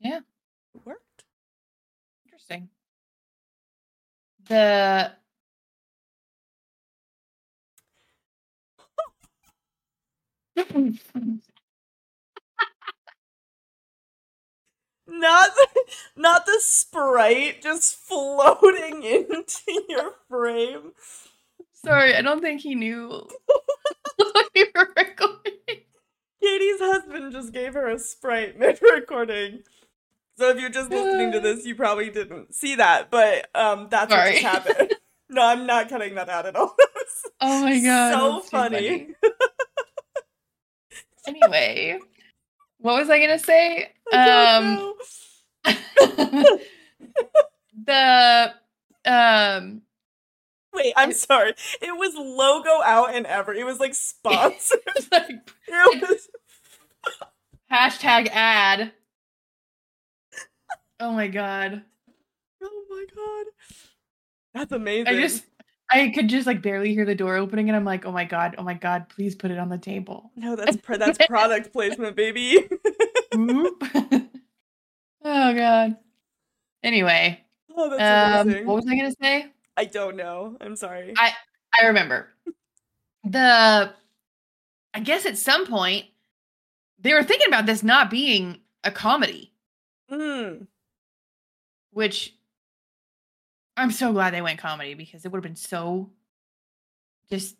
Yeah. 0.00 0.20
It 0.74 0.84
worked. 0.86 1.24
Interesting. 2.26 2.68
The 4.48 5.12
Not 15.06 15.50
the, 15.54 15.68
not 16.16 16.46
the 16.46 16.58
sprite 16.60 17.62
just 17.62 17.96
floating 17.96 19.02
into 19.04 19.84
your 19.88 20.12
frame. 20.28 20.92
Sorry, 21.74 22.14
I 22.14 22.22
don't 22.22 22.40
think 22.40 22.62
he 22.62 22.74
knew 22.74 23.28
we 24.54 24.66
were 24.74 24.88
recording. 24.96 25.52
Katie's 26.42 26.80
husband 26.80 27.32
just 27.32 27.52
gave 27.52 27.74
her 27.74 27.88
a 27.88 27.98
sprite 27.98 28.58
mid 28.60 28.80
recording. 28.82 29.62
So 30.36 30.48
if 30.50 30.60
you're 30.60 30.70
just 30.70 30.90
listening 30.90 31.32
to 31.32 31.40
this, 31.42 31.66
you 31.66 31.74
probably 31.74 32.10
didn't 32.10 32.54
see 32.54 32.76
that, 32.76 33.10
but 33.10 33.48
um 33.54 33.88
that's 33.90 34.10
what 34.10 34.30
just 34.32 34.42
happened. 34.42 34.94
no, 35.28 35.42
I'm 35.42 35.66
not 35.66 35.88
cutting 35.88 36.14
that 36.14 36.28
out 36.28 36.46
at 36.46 36.56
all. 36.56 36.74
Oh 37.44 37.62
my 37.62 37.80
god. 37.80 38.12
so 38.12 38.40
too 38.40 38.46
funny. 38.48 39.08
anyway, 41.26 41.98
what 42.78 43.00
was 43.00 43.10
I 43.10 43.20
gonna 43.20 43.38
say? 43.38 43.90
I 44.12 44.92
Um, 45.64 45.74
the 47.84 48.52
um, 49.04 49.82
Wait, 50.72 50.92
I'm 50.96 51.12
sorry. 51.12 51.54
It 51.80 51.96
was 51.96 52.14
logo 52.14 52.82
out 52.84 53.14
and 53.14 53.26
ever. 53.26 53.52
It 53.52 53.66
was 53.66 53.80
like 53.80 53.94
sponsored. 53.94 54.80
like, 55.10 55.50
it 55.68 56.08
was 56.08 56.28
hashtag 57.70 58.28
ad. 58.32 58.92
Oh 61.02 61.10
my 61.10 61.26
god. 61.26 61.82
Oh 62.62 62.82
my 62.88 63.04
god. 63.12 63.46
That's 64.54 64.70
amazing. 64.70 65.08
I 65.08 65.20
just 65.20 65.44
I 65.90 66.10
could 66.14 66.28
just 66.28 66.46
like 66.46 66.62
barely 66.62 66.94
hear 66.94 67.04
the 67.04 67.16
door 67.16 67.34
opening 67.34 67.68
and 67.68 67.74
I'm 67.74 67.84
like, 67.84 68.06
oh 68.06 68.12
my 68.12 68.24
god, 68.24 68.54
oh 68.56 68.62
my 68.62 68.74
god, 68.74 69.08
please 69.08 69.34
put 69.34 69.50
it 69.50 69.58
on 69.58 69.68
the 69.68 69.78
table. 69.78 70.30
No, 70.36 70.54
that's 70.54 70.76
pr- 70.76 70.98
that's 70.98 71.18
product 71.26 71.72
placement, 71.72 72.14
baby. 72.16 72.68
Oh 75.24 75.54
god. 75.54 75.96
Anyway, 76.82 77.40
oh, 77.76 77.90
that's 77.90 78.40
um, 78.40 78.48
amazing. 78.48 78.66
what 78.66 78.74
was 78.76 78.86
I 78.88 78.96
gonna 78.96 79.14
say? 79.22 79.46
I 79.76 79.84
don't 79.84 80.16
know. 80.16 80.56
I'm 80.60 80.74
sorry. 80.76 81.14
I- 81.16 81.34
I 81.80 81.86
remember. 81.86 82.28
The 83.24 83.92
I 84.94 85.00
guess 85.00 85.26
at 85.26 85.38
some 85.38 85.66
point 85.66 86.06
they 87.00 87.12
were 87.14 87.22
thinking 87.22 87.48
about 87.48 87.66
this 87.66 87.82
not 87.82 88.10
being 88.10 88.60
a 88.84 88.90
comedy, 88.90 89.52
Mm. 90.10 90.66
Which 91.92 92.34
I'm 93.76 93.90
so 93.90 94.12
glad 94.12 94.34
they 94.34 94.42
went 94.42 94.58
comedy 94.58 94.94
because 94.94 95.24
it 95.24 95.32
would 95.32 95.38
have 95.38 95.42
been 95.42 95.56
so 95.56 96.10
just 97.30 97.56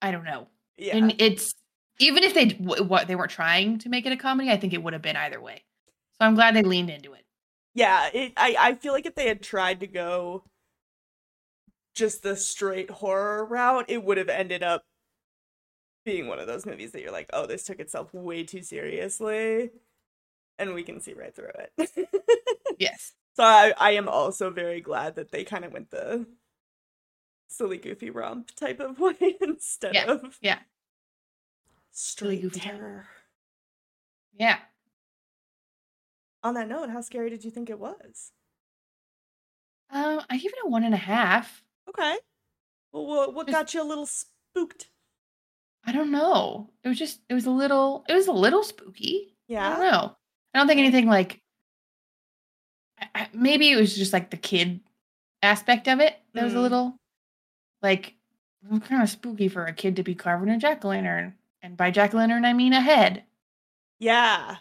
I 0.00 0.10
don't 0.10 0.24
know. 0.24 0.48
Yeah. 0.76 0.96
And 0.96 1.14
it's 1.18 1.54
even 1.98 2.24
if 2.24 2.34
they 2.34 2.50
what 2.50 3.06
they 3.06 3.14
weren't 3.16 3.30
trying 3.30 3.78
to 3.78 3.88
make 3.88 4.06
it 4.06 4.12
a 4.12 4.16
comedy, 4.16 4.50
I 4.50 4.56
think 4.56 4.72
it 4.74 4.82
would 4.82 4.92
have 4.92 5.02
been 5.02 5.16
either 5.16 5.40
way. 5.40 5.64
So 6.18 6.26
I'm 6.26 6.34
glad 6.34 6.54
they 6.54 6.62
leaned 6.62 6.90
into 6.90 7.12
it. 7.14 7.24
yeah, 7.74 8.08
it 8.12 8.32
I, 8.36 8.56
I 8.58 8.74
feel 8.74 8.92
like 8.92 9.06
if 9.06 9.14
they 9.14 9.28
had 9.28 9.42
tried 9.42 9.80
to 9.80 9.86
go 9.86 10.44
just 11.94 12.22
the 12.22 12.36
straight 12.36 12.90
horror 12.90 13.44
route, 13.44 13.86
it 13.88 14.02
would 14.02 14.18
have 14.18 14.28
ended 14.28 14.62
up 14.62 14.84
being 16.04 16.26
one 16.26 16.38
of 16.38 16.46
those 16.46 16.66
movies 16.66 16.92
that 16.92 17.02
you're 17.02 17.12
like, 17.12 17.30
oh, 17.32 17.46
this 17.46 17.64
took 17.64 17.78
itself 17.80 18.12
way 18.12 18.44
too 18.44 18.62
seriously. 18.62 19.70
And 20.58 20.74
we 20.74 20.82
can 20.82 21.00
see 21.00 21.14
right 21.14 21.34
through 21.34 21.50
it. 21.78 22.08
Yes. 22.78 23.12
So 23.34 23.44
I, 23.44 23.72
I 23.78 23.90
am 23.92 24.08
also 24.08 24.50
very 24.50 24.80
glad 24.80 25.16
that 25.16 25.30
they 25.30 25.44
kind 25.44 25.64
of 25.64 25.72
went 25.72 25.90
the 25.90 26.26
silly 27.48 27.76
goofy 27.78 28.10
romp 28.10 28.50
type 28.56 28.80
of 28.80 28.98
way 29.00 29.36
instead 29.40 29.94
Yeah, 29.94 30.10
of 30.10 30.38
yeah. 30.40 30.58
straight 31.92 32.42
goofy 32.42 32.60
terror. 32.60 33.06
Yeah. 34.34 34.58
On 36.42 36.54
that 36.54 36.68
note, 36.68 36.90
how 36.90 37.00
scary 37.02 37.30
did 37.30 37.44
you 37.44 37.50
think 37.50 37.70
it 37.70 37.78
was? 37.78 38.32
Um, 39.90 40.22
I 40.28 40.38
give 40.38 40.52
it 40.52 40.64
a 40.64 40.68
one 40.68 40.82
and 40.84 40.94
a 40.94 40.98
half. 40.98 41.62
Okay. 41.88 42.16
Well, 42.92 43.32
what, 43.32 43.46
got 43.46 43.74
you 43.74 43.82
a 43.82 43.84
little 43.84 44.06
spooked? 44.06 44.88
I 45.84 45.92
don't 45.92 46.10
know. 46.10 46.70
It 46.82 46.88
was 46.88 46.98
just 46.98 47.20
it 47.28 47.34
was 47.34 47.46
a 47.46 47.50
little 47.50 48.04
it 48.08 48.14
was 48.14 48.28
a 48.28 48.32
little 48.32 48.62
spooky. 48.62 49.36
Yeah. 49.46 49.66
I 49.66 49.70
don't 49.76 49.92
know. 49.92 50.16
I 50.54 50.58
don't 50.58 50.66
think 50.66 50.78
anything 50.78 51.06
like 51.06 51.40
maybe 53.32 53.70
it 53.70 53.76
was 53.76 53.96
just 53.96 54.12
like 54.12 54.30
the 54.30 54.36
kid 54.36 54.80
aspect 55.42 55.88
of 55.88 56.00
it 56.00 56.14
that 56.34 56.44
was 56.44 56.54
a 56.54 56.56
Mm. 56.56 56.62
little 56.62 56.96
like 57.82 58.14
kind 58.84 59.02
of 59.02 59.08
spooky 59.10 59.48
for 59.48 59.64
a 59.64 59.72
kid 59.72 59.96
to 59.96 60.02
be 60.02 60.14
carving 60.14 60.48
a 60.50 60.58
jack 60.58 60.84
o' 60.84 60.88
lantern. 60.88 61.34
And 61.62 61.76
by 61.76 61.90
jack 61.90 62.14
o' 62.14 62.18
lantern, 62.18 62.44
I 62.44 62.52
mean 62.52 62.72
a 62.72 62.80
head. 62.80 63.24
Yeah. 63.98 64.56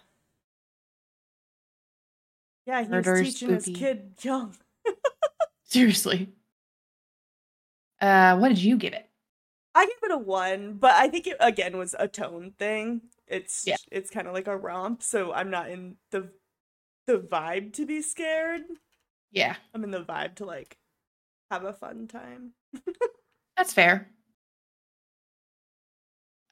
Yeah, 2.66 2.82
he 2.84 2.90
Murder 2.90 3.14
was 3.14 3.22
teaching 3.34 3.50
his 3.50 3.66
kid 3.66 4.14
young. 4.22 4.56
Seriously. 5.64 6.30
Uh, 8.00 8.38
what 8.38 8.50
did 8.50 8.60
you 8.60 8.78
give 8.78 8.94
it? 8.94 9.08
I 9.76 9.86
gave 9.86 9.96
it 10.04 10.12
a 10.12 10.18
one, 10.18 10.74
but 10.74 10.94
I 10.94 11.08
think 11.08 11.28
it 11.28 11.38
again 11.40 11.78
was 11.78 11.96
a 11.98 12.08
tone 12.08 12.54
thing. 12.58 13.02
It's 13.32 13.66
Yeah. 13.66 13.78
it's 13.92 14.12
kind 14.12 14.28
of 14.28 14.34
like 14.34 14.48
a 14.48 14.58
romp, 14.58 15.02
so 15.02 15.34
I'm 15.34 15.50
not 15.50 15.70
in 15.70 15.96
the 16.12 16.30
the 17.08 17.20
vibe 17.20 17.74
to 17.74 17.86
be 17.86 18.02
scared. 18.02 18.62
Yeah, 19.32 19.56
I'm 19.74 19.84
in 19.84 19.92
the 19.92 20.04
vibe 20.04 20.36
to 20.36 20.46
like 20.46 20.78
have 21.50 21.64
a 21.64 21.74
fun 21.74 22.08
time. 22.08 22.54
that's 23.58 23.74
fair. 23.74 24.12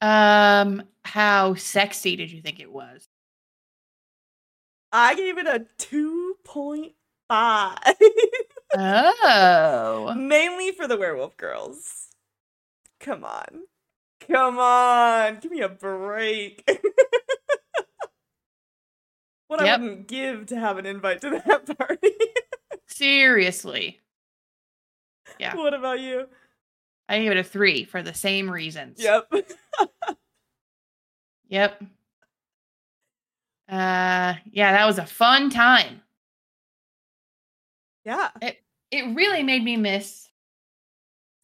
Um, 0.01 0.83
how 1.03 1.55
sexy 1.55 2.15
did 2.15 2.31
you 2.31 2.41
think 2.41 2.59
it 2.59 2.71
was? 2.71 3.07
I 4.91 5.15
gave 5.15 5.37
it 5.37 5.47
a 5.47 5.65
2.5. 5.77 6.93
Oh, 8.75 10.13
Mainly 10.17 10.71
for 10.71 10.87
the 10.87 10.97
werewolf 10.97 11.37
girls. 11.37 12.07
Come 12.99 13.23
on. 13.23 13.63
Come 14.27 14.59
on. 14.59 15.39
Give 15.39 15.51
me 15.51 15.61
a 15.61 15.69
break. 15.69 16.67
what 19.47 19.59
I 19.61 19.77
wouldn't 19.77 20.07
give 20.07 20.47
to 20.47 20.59
have 20.59 20.77
an 20.77 20.85
invite 20.85 21.21
to 21.21 21.29
that 21.45 21.77
party. 21.77 22.11
seriously. 22.87 23.99
Yeah. 25.39 25.55
what 25.55 25.73
about 25.73 25.99
you? 25.99 26.27
I 27.07 27.19
gave 27.19 27.31
it 27.31 27.37
a 27.37 27.43
three 27.43 27.85
for 27.85 28.03
the 28.03 28.13
same 28.13 28.49
reasons. 28.49 29.01
Yep. 29.01 29.31
Yep. 31.51 31.81
Uh, 33.67 34.35
yeah, 34.51 34.71
that 34.73 34.85
was 34.85 34.99
a 34.99 35.05
fun 35.07 35.49
time. 35.49 36.01
yeah. 38.05 38.29
It 38.39 38.57
It 38.91 39.15
really 39.15 39.41
made 39.41 39.63
me 39.63 39.75
miss. 39.75 40.28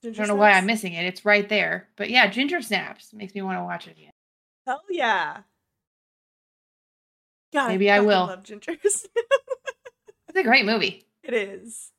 I 0.06 0.12
don't 0.12 0.28
know 0.28 0.36
why 0.36 0.52
I'm 0.52 0.66
missing 0.66 0.94
it. 0.94 1.06
It's 1.06 1.26
right 1.26 1.48
there. 1.48 1.88
But 1.96 2.10
yeah, 2.10 2.28
Ginger 2.28 2.62
Snaps 2.62 3.14
makes 3.14 3.34
me 3.34 3.42
want 3.42 3.58
to 3.60 3.64
watch 3.64 3.88
it 3.88 3.98
again. 3.98 4.12
Hell 4.68 4.82
yeah. 4.90 5.42
God, 7.54 7.68
Maybe 7.70 7.90
I 7.92 7.96
fucking 7.98 8.08
will. 8.08 8.26
love 8.28 8.44
gingers. 8.44 9.06
It's 10.28 10.42
a 10.42 10.44
great 10.44 10.66
movie. 10.66 11.06
it 11.24 11.34
is. 11.34 11.92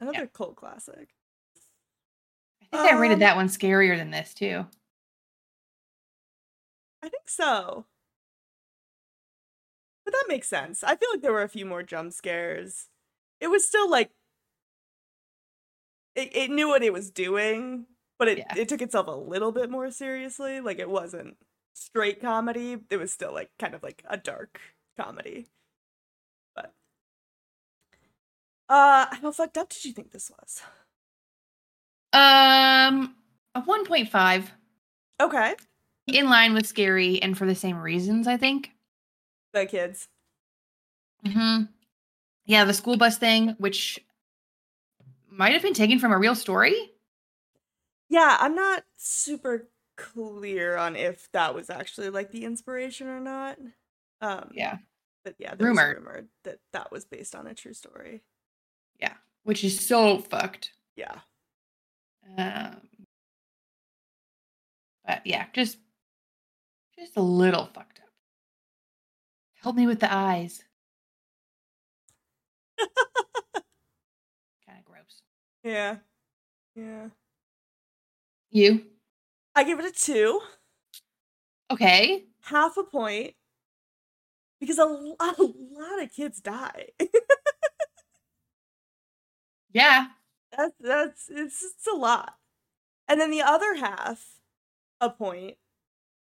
Another 0.00 0.18
Yeah. 0.18 0.26
cult 0.26 0.56
classic. 0.56 1.08
I 2.70 2.76
think 2.76 2.92
I 2.92 2.98
rated 2.98 3.14
Um, 3.14 3.20
that 3.20 3.36
one 3.36 3.48
scarier 3.48 3.96
than 3.96 4.10
this 4.10 4.34
too. 4.34 4.66
I 7.02 7.08
think 7.08 7.28
so. 7.30 7.86
But 10.04 10.12
that 10.12 10.24
makes 10.28 10.46
sense. 10.48 10.84
I 10.84 10.94
feel 10.96 11.08
like 11.12 11.22
there 11.22 11.32
were 11.32 11.42
a 11.42 11.48
few 11.48 11.64
more 11.64 11.82
jump 11.82 12.12
scares. 12.12 12.88
It 13.40 13.46
was 13.48 13.66
still 13.66 13.88
like 13.90 14.10
it, 16.18 16.36
it 16.36 16.50
knew 16.50 16.68
what 16.68 16.82
it 16.82 16.92
was 16.92 17.10
doing, 17.10 17.86
but 18.18 18.28
it, 18.28 18.38
Yeah. 18.38 18.54
it 18.56 18.68
took 18.68 18.82
itself 18.82 19.06
a 19.06 19.12
little 19.12 19.52
bit 19.52 19.70
more 19.70 19.90
seriously. 19.90 20.60
Like 20.60 20.78
it 20.78 20.88
wasn't 20.90 21.36
straight 21.74 22.20
comedy. 22.20 22.78
It 22.90 22.96
was 22.96 23.12
still 23.12 23.32
like 23.32 23.50
kind 23.58 23.74
of 23.74 23.82
like 23.82 24.02
a 24.08 24.16
dark 24.16 24.60
comedy. 24.96 25.46
But 26.54 26.72
uh 28.68 29.06
how 29.22 29.32
fucked 29.32 29.58
up 29.58 29.68
did 29.70 29.84
you 29.84 29.92
think 29.92 30.10
this 30.12 30.30
was? 30.30 30.62
Um, 32.12 33.14
a 33.54 33.62
1.5 33.62 34.50
Okay. 35.20 35.54
in 36.06 36.28
line 36.28 36.54
with 36.54 36.66
scary 36.66 37.20
and 37.22 37.36
for 37.36 37.46
the 37.46 37.54
same 37.54 37.76
reasons, 37.78 38.26
I 38.26 38.36
think. 38.36 38.72
The 39.52 39.66
kids. 39.66 40.08
Hmm 41.26 41.62
Yeah, 42.46 42.64
the 42.64 42.74
school 42.74 42.96
bus 42.96 43.18
thing, 43.18 43.50
which 43.58 44.00
might 45.38 45.52
have 45.54 45.62
been 45.62 45.72
taken 45.72 45.98
from 45.98 46.12
a 46.12 46.18
real 46.18 46.34
story. 46.34 46.74
Yeah, 48.10 48.36
I'm 48.40 48.54
not 48.54 48.84
super 48.96 49.68
clear 49.96 50.76
on 50.76 50.96
if 50.96 51.30
that 51.32 51.54
was 51.54 51.70
actually 51.70 52.10
like 52.10 52.30
the 52.32 52.44
inspiration 52.44 53.06
or 53.06 53.20
not. 53.20 53.58
Um, 54.20 54.50
Yeah, 54.52 54.78
but 55.24 55.34
yeah, 55.38 55.54
Rumored. 55.58 55.96
rumored 55.98 56.28
that 56.44 56.58
that 56.72 56.90
was 56.92 57.04
based 57.04 57.34
on 57.34 57.46
a 57.46 57.54
true 57.54 57.72
story. 57.74 58.22
yeah, 59.00 59.14
which 59.44 59.62
is 59.64 59.86
so 59.86 60.18
fucked. 60.18 60.72
Yeah, 60.96 61.20
Um, 62.36 62.80
but 65.06 65.22
yeah, 65.24 65.46
just 65.52 65.78
just 66.98 67.16
a 67.16 67.22
little 67.22 67.66
fucked 67.66 68.00
up. 68.00 68.08
Help 69.62 69.76
me 69.76 69.86
with 69.86 70.00
the 70.00 70.12
eyes. 70.12 70.64
kind 74.66 74.78
of 74.78 74.84
gross. 74.84 75.22
Yeah. 75.62 75.96
Yeah. 76.74 77.08
You? 78.50 78.84
I 79.54 79.64
give 79.64 79.78
it 79.78 79.84
a 79.84 79.92
two. 79.92 80.40
Okay. 81.70 82.24
Half 82.42 82.76
a 82.76 82.84
point. 82.84 83.34
Because 84.60 84.78
a 84.78 84.84
lot, 84.84 85.16
a 85.38 85.42
lot 85.42 86.02
of 86.02 86.12
kids 86.12 86.40
die. 86.40 86.88
Yeah. 89.72 90.06
that's 90.56 90.74
that's 90.80 91.28
it's 91.28 91.62
it's 91.62 91.86
a 91.86 91.94
lot. 91.94 92.34
And 93.06 93.20
then 93.20 93.30
the 93.30 93.42
other 93.42 93.74
half, 93.76 94.24
a 95.00 95.10
point, 95.10 95.56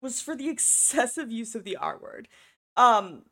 was 0.01 0.21
for 0.21 0.35
the 0.35 0.49
excessive 0.55 1.31
use 1.31 1.55
of 1.55 1.63
the 1.63 1.77
R 1.77 1.97
word. 1.97 2.27
Um, 2.77 3.23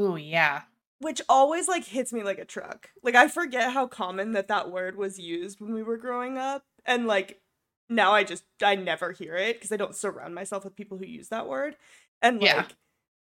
Ooh, 0.00 0.16
yeah. 0.16 0.62
Which 1.00 1.22
always 1.28 1.68
like 1.68 1.84
hits 1.84 2.12
me 2.12 2.22
like 2.22 2.38
a 2.38 2.44
truck. 2.44 2.90
Like 3.02 3.14
I 3.14 3.28
forget 3.28 3.72
how 3.72 3.86
common 3.86 4.32
that 4.32 4.48
that 4.48 4.70
word 4.70 4.96
was 4.96 5.18
used 5.18 5.60
when 5.60 5.72
we 5.74 5.82
were 5.82 5.96
growing 5.96 6.38
up 6.38 6.64
and 6.84 7.06
like 7.06 7.40
now 7.88 8.12
I 8.12 8.24
just 8.24 8.44
I 8.62 8.74
never 8.74 9.12
hear 9.12 9.36
it 9.36 9.56
because 9.56 9.72
I 9.72 9.76
don't 9.76 9.94
surround 9.94 10.34
myself 10.34 10.64
with 10.64 10.76
people 10.76 10.98
who 10.98 11.06
use 11.06 11.28
that 11.28 11.48
word. 11.48 11.76
And 12.22 12.40
like 12.40 12.46
Yeah. 12.50 12.66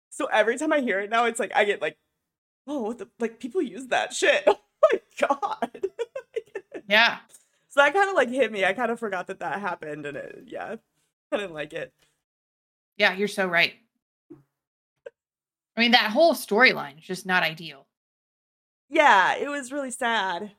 so 0.09 0.25
every 0.27 0.57
time 0.57 0.73
I 0.73 0.81
hear 0.81 0.99
it 0.99 1.09
now 1.09 1.25
it's 1.25 1.39
like 1.39 1.51
I 1.55 1.65
get 1.65 1.81
like 1.81 1.97
oh 2.67 2.81
what 2.83 2.97
the 2.99 3.09
like 3.19 3.39
people 3.39 3.61
use 3.61 3.87
that 3.87 4.13
shit. 4.13 4.43
Oh 4.81 4.91
my 4.93 5.27
god. 5.27 5.87
Yeah. 6.89 7.17
so 7.69 7.81
that 7.81 7.93
kind 7.93 8.09
of 8.09 8.15
like 8.15 8.29
hit 8.29 8.51
me. 8.51 8.65
I 8.65 8.73
kind 8.73 8.91
of 8.91 8.99
forgot 8.99 9.27
that 9.27 9.39
that 9.41 9.59
happened 9.61 10.05
and 10.05 10.17
it 10.17 10.43
yeah. 10.47 10.75
I 11.31 11.37
didn't 11.37 11.53
like 11.53 11.73
it. 11.73 11.93
Yeah, 12.97 13.13
you're 13.13 13.27
so 13.27 13.45
right. 13.47 13.73
I 15.79 15.81
mean, 15.81 15.91
that 15.91 16.11
whole 16.11 16.33
storyline 16.33 16.99
is 16.99 17.05
just 17.05 17.25
not 17.25 17.41
ideal. 17.41 17.87
Yeah, 18.89 19.35
it 19.35 19.47
was 19.47 19.71
really 19.71 19.91
sad. 19.91 20.51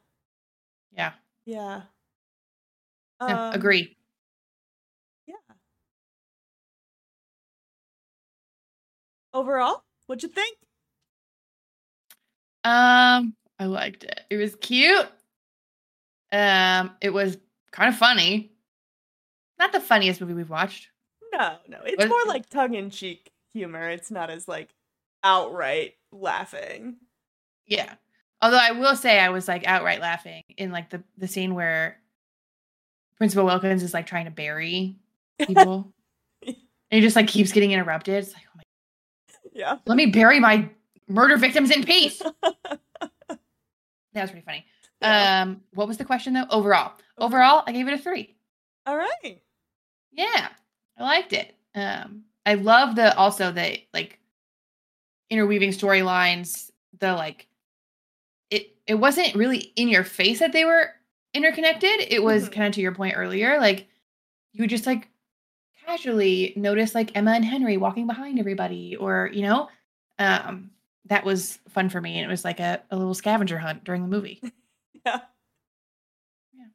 Yeah. 0.96 1.12
Yeah. 1.44 1.82
No, 3.20 3.26
Um, 3.26 3.52
agree. 3.52 3.98
Yeah. 5.26 5.34
Overall, 9.34 9.84
what'd 10.06 10.22
you 10.22 10.30
think? 10.30 10.56
Um, 12.64 13.34
I 13.58 13.66
liked 13.66 14.04
it. 14.04 14.20
It 14.30 14.38
was 14.38 14.56
cute. 14.56 15.06
Um, 16.32 16.96
it 17.02 17.10
was 17.12 17.36
kind 17.72 17.90
of 17.90 17.96
funny. 17.98 18.52
Not 19.58 19.72
the 19.72 19.80
funniest 19.80 20.22
movie 20.22 20.32
we've 20.32 20.48
watched. 20.48 20.88
No, 21.34 21.56
no, 21.68 21.80
it's 21.84 21.98
Was- 21.98 22.08
more 22.08 22.24
like 22.26 22.48
tongue 22.48 22.72
in 22.72 22.88
cheek 22.88 23.30
humor. 23.52 23.86
It's 23.90 24.10
not 24.10 24.30
as 24.30 24.48
like 24.48 24.70
outright 25.22 25.94
laughing. 26.12 26.96
Yeah. 27.66 27.94
Although 28.42 28.58
I 28.58 28.72
will 28.72 28.96
say 28.96 29.18
I 29.18 29.28
was 29.30 29.46
like 29.48 29.66
outright 29.66 30.00
laughing 30.00 30.42
in 30.56 30.70
like 30.72 30.90
the 30.90 31.02
the 31.18 31.28
scene 31.28 31.54
where 31.54 31.98
Principal 33.16 33.44
Wilkins 33.44 33.82
is 33.82 33.92
like 33.94 34.06
trying 34.06 34.24
to 34.24 34.30
bury 34.30 34.96
people. 35.46 35.92
and 36.46 36.56
he 36.90 37.00
just 37.00 37.16
like 37.16 37.28
keeps 37.28 37.52
getting 37.52 37.72
interrupted. 37.72 38.14
It's 38.24 38.32
like, 38.34 38.44
oh 38.54 38.56
my 38.56 38.62
Yeah. 39.52 39.76
let 39.86 39.96
me 39.96 40.06
bury 40.06 40.40
my 40.40 40.68
murder 41.08 41.36
victims 41.36 41.70
in 41.70 41.84
peace. 41.84 42.22
that 42.42 43.38
was 44.14 44.30
pretty 44.30 44.44
funny. 44.44 44.64
Yeah. 45.02 45.42
Um, 45.42 45.62
what 45.74 45.88
was 45.88 45.96
the 45.98 46.04
question 46.04 46.32
though? 46.34 46.46
Overall. 46.50 46.92
Overall, 47.18 47.62
I 47.66 47.72
gave 47.72 47.88
it 47.88 47.94
a 47.94 47.98
three. 47.98 48.36
All 48.86 48.96
right. 48.96 49.42
Yeah, 50.12 50.48
I 50.98 51.02
liked 51.02 51.32
it. 51.32 51.54
Um, 51.74 52.22
I 52.46 52.54
love 52.54 52.96
the 52.96 53.14
also 53.16 53.52
the 53.52 53.78
like 53.92 54.18
interweaving 55.30 55.70
storylines. 55.70 56.70
The 56.98 57.14
like, 57.14 57.46
it 58.50 58.74
it 58.86 58.94
wasn't 58.94 59.34
really 59.34 59.72
in 59.76 59.88
your 59.88 60.04
face 60.04 60.40
that 60.40 60.52
they 60.52 60.64
were 60.64 60.90
interconnected. 61.34 62.00
It 62.08 62.22
was 62.22 62.48
Mhm. 62.48 62.52
kind 62.52 62.66
of 62.66 62.74
to 62.74 62.80
your 62.80 62.92
point 62.94 63.14
earlier. 63.16 63.58
Like 63.60 63.88
you 64.52 64.62
would 64.62 64.70
just 64.70 64.86
like 64.86 65.08
casually 65.86 66.52
notice 66.56 66.94
like 66.94 67.16
Emma 67.16 67.32
and 67.32 67.44
Henry 67.44 67.76
walking 67.76 68.06
behind 68.06 68.38
everybody, 68.38 68.96
or 68.96 69.30
you 69.32 69.42
know, 69.42 69.68
um, 70.18 70.70
that 71.06 71.24
was 71.24 71.58
fun 71.68 71.88
for 71.88 72.00
me. 72.00 72.16
And 72.18 72.26
it 72.26 72.30
was 72.30 72.44
like 72.44 72.60
a, 72.60 72.82
a 72.90 72.96
little 72.96 73.14
scavenger 73.14 73.58
hunt 73.58 73.84
during 73.84 74.02
the 74.02 74.08
movie. 74.08 74.40
yeah. 75.06 75.20
Yeah. 76.52 76.66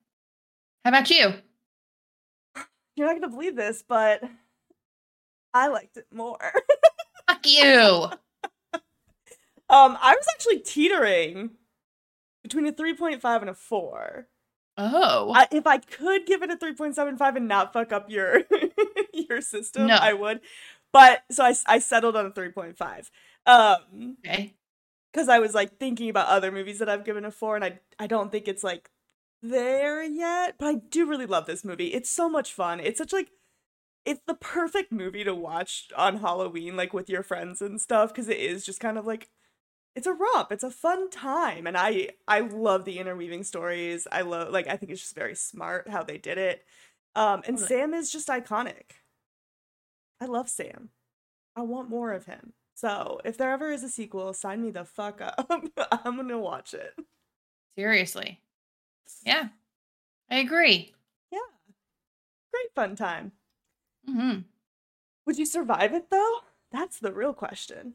How 0.83 0.89
about 0.89 1.09
you? 1.09 1.33
You're 2.95 3.07
not 3.07 3.19
gonna 3.21 3.29
believe 3.33 3.55
this, 3.55 3.83
but 3.87 4.23
I 5.53 5.67
liked 5.67 5.97
it 5.97 6.07
more. 6.13 6.39
Fuck 7.27 7.45
you. 7.45 8.07
um, 9.69 9.97
I 10.01 10.15
was 10.15 10.25
actually 10.33 10.59
teetering 10.59 11.51
between 12.43 12.67
a 12.67 12.71
3.5 12.73 13.41
and 13.41 13.49
a 13.49 13.53
4. 13.53 14.27
Oh, 14.77 15.31
I, 15.33 15.47
if 15.51 15.65
I 15.65 15.77
could 15.77 16.25
give 16.25 16.43
it 16.43 16.51
a 16.51 16.57
3.75 16.57 17.37
and 17.37 17.47
not 17.47 17.73
fuck 17.73 17.93
up 17.93 18.09
your 18.09 18.43
your 19.13 19.41
system, 19.41 19.87
No. 19.87 19.95
I 19.95 20.13
would. 20.13 20.41
But 20.91 21.23
so 21.31 21.43
I, 21.43 21.55
I 21.67 21.79
settled 21.79 22.15
on 22.15 22.25
a 22.25 22.31
3.5. 22.31 23.09
Um 23.45 24.17
okay. 24.25 24.53
cuz 25.13 25.29
I 25.29 25.39
was 25.39 25.53
like 25.53 25.77
thinking 25.79 26.09
about 26.09 26.27
other 26.27 26.51
movies 26.51 26.79
that 26.79 26.89
I've 26.89 27.05
given 27.05 27.25
a 27.25 27.31
4 27.31 27.55
and 27.55 27.65
I 27.65 27.79
I 27.99 28.07
don't 28.07 28.31
think 28.31 28.47
it's 28.47 28.63
like 28.63 28.89
there 29.41 30.03
yet, 30.03 30.55
but 30.57 30.67
I 30.67 30.75
do 30.75 31.05
really 31.07 31.25
love 31.27 31.45
this 31.45 31.63
movie. 31.63 31.93
It's 31.93 32.09
so 32.09 32.29
much 32.29 32.53
fun. 32.53 32.79
It's 32.79 32.97
such 32.97 33.13
like 33.13 33.29
it's 34.05 34.21
the 34.27 34.35
perfect 34.35 34.91
movie 34.91 35.23
to 35.23 35.35
watch 35.35 35.89
on 35.97 36.17
Halloween 36.17 36.75
like 36.75 36.93
with 36.93 37.09
your 37.09 37.23
friends 37.23 37.61
and 37.61 37.81
stuff 37.81 38.13
cuz 38.13 38.27
it 38.29 38.37
is 38.39 38.65
just 38.65 38.79
kind 38.79 38.97
of 38.97 39.05
like 39.07 39.29
it's 39.95 40.07
a 40.07 40.13
romp. 40.13 40.51
It's 40.51 40.63
a 40.63 40.69
fun 40.69 41.09
time, 41.09 41.67
and 41.67 41.77
I 41.77 42.09
I 42.27 42.41
love 42.41 42.83
the 42.85 42.99
interweaving 42.99 43.43
stories. 43.43 44.07
I 44.11 44.21
love 44.21 44.51
like 44.51 44.67
I 44.67 44.75
think 44.75 44.91
it's 44.91 45.01
just 45.01 45.15
very 45.15 45.35
smart 45.35 45.89
how 45.89 46.03
they 46.03 46.17
did 46.17 46.37
it. 46.37 46.65
Um, 47.15 47.41
and 47.47 47.57
Totally. 47.57 47.67
Sam 47.67 47.93
is 47.93 48.11
just 48.11 48.27
iconic. 48.27 48.91
I 50.19 50.25
love 50.25 50.49
Sam. 50.49 50.89
I 51.55 51.61
want 51.61 51.89
more 51.89 52.11
of 52.11 52.25
him. 52.25 52.53
So 52.75 53.21
if 53.23 53.37
there 53.37 53.51
ever 53.51 53.71
is 53.71 53.83
a 53.83 53.89
sequel, 53.89 54.33
sign 54.33 54.61
me 54.61 54.71
the 54.71 54.83
fuck 54.83 55.21
up. 55.21 55.49
I'm 56.03 56.17
gonna 56.17 56.37
watch 56.37 56.73
it. 56.73 56.93
Seriously. 57.77 58.41
Yeah, 59.25 59.47
I 60.29 60.37
agree. 60.37 60.93
Yeah, 61.31 61.39
great 62.51 62.73
fun 62.75 62.97
time. 62.97 63.31
Mm-hmm. 64.09 64.39
Would 65.25 65.37
you 65.37 65.45
survive 65.45 65.93
it 65.93 66.09
though? 66.11 66.39
That's 66.71 66.99
the 66.99 67.13
real 67.13 67.33
question. 67.33 67.93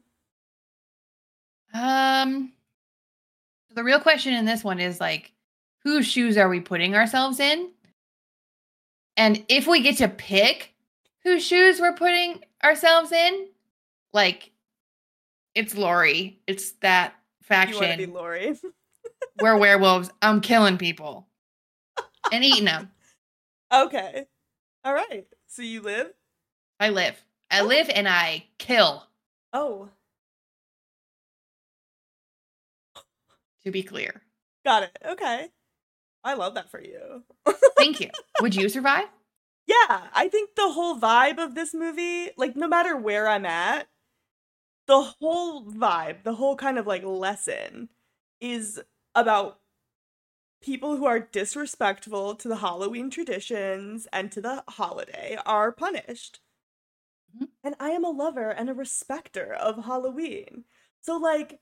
Um, 1.73 2.51
the 3.73 3.83
real 3.83 3.99
question 3.99 4.33
in 4.33 4.45
this 4.45 4.63
one 4.63 4.79
is 4.79 4.99
like, 4.99 5.31
whose 5.83 6.05
shoes 6.05 6.37
are 6.37 6.49
we 6.49 6.59
putting 6.59 6.95
ourselves 6.95 7.39
in? 7.39 7.69
And 9.17 9.43
if 9.47 9.67
we 9.67 9.81
get 9.81 9.97
to 9.97 10.07
pick 10.07 10.73
whose 11.23 11.45
shoes 11.45 11.79
we're 11.79 11.93
putting 11.95 12.43
ourselves 12.63 13.11
in, 13.11 13.47
like, 14.13 14.51
it's 15.55 15.75
Laurie. 15.75 16.39
It's 16.47 16.71
that 16.81 17.13
You 17.13 17.39
be 17.39 17.45
faction. 17.45 18.13
Laurie? 18.13 18.55
We're 19.41 19.57
werewolves. 19.57 20.09
I'm 20.21 20.39
killing 20.41 20.77
people 20.77 21.27
and 22.31 22.43
eating 22.43 22.65
them. 22.65 22.89
okay. 23.73 24.25
All 24.85 24.93
right. 24.93 25.25
So 25.47 25.61
you 25.61 25.81
live? 25.81 26.11
I 26.79 26.89
live. 26.89 27.21
I 27.49 27.61
live 27.61 27.89
and 27.93 28.07
I 28.07 28.45
kill. 28.57 29.05
Oh, 29.53 29.89
To 33.65 33.71
be 33.71 33.83
clear. 33.83 34.21
got 34.65 34.83
it. 34.83 34.97
Okay. 35.05 35.49
I 36.23 36.33
love 36.35 36.55
that 36.55 36.69
for 36.71 36.81
you. 36.81 37.23
Thank 37.77 37.99
you. 37.99 38.09
Would 38.41 38.55
you 38.55 38.69
survive? 38.69 39.07
Yeah, 39.67 40.07
I 40.13 40.27
think 40.29 40.55
the 40.55 40.71
whole 40.71 40.99
vibe 40.99 41.37
of 41.43 41.55
this 41.55 41.73
movie, 41.73 42.31
like 42.37 42.55
no 42.55 42.67
matter 42.67 42.97
where 42.97 43.27
I'm 43.27 43.45
at, 43.45 43.87
the 44.87 45.01
whole 45.01 45.65
vibe, 45.65 46.23
the 46.23 46.35
whole 46.35 46.55
kind 46.55 46.77
of 46.77 46.87
like 46.87 47.03
lesson 47.03 47.89
is 48.39 48.81
about 49.15 49.59
people 50.61 50.95
who 50.97 51.05
are 51.05 51.19
disrespectful 51.19 52.35
to 52.35 52.47
the 52.47 52.57
Halloween 52.57 53.09
traditions 53.09 54.07
and 54.13 54.31
to 54.31 54.41
the 54.41 54.63
holiday 54.69 55.37
are 55.45 55.71
punished. 55.71 56.39
Mhm. 57.37 57.49
And 57.63 57.75
I 57.79 57.91
am 57.91 58.03
a 58.05 58.09
lover 58.11 58.49
and 58.51 58.69
a 58.69 58.73
respecter 58.73 59.53
of 59.53 59.85
Halloween. 59.85 60.65
So 61.01 61.17
like 61.17 61.61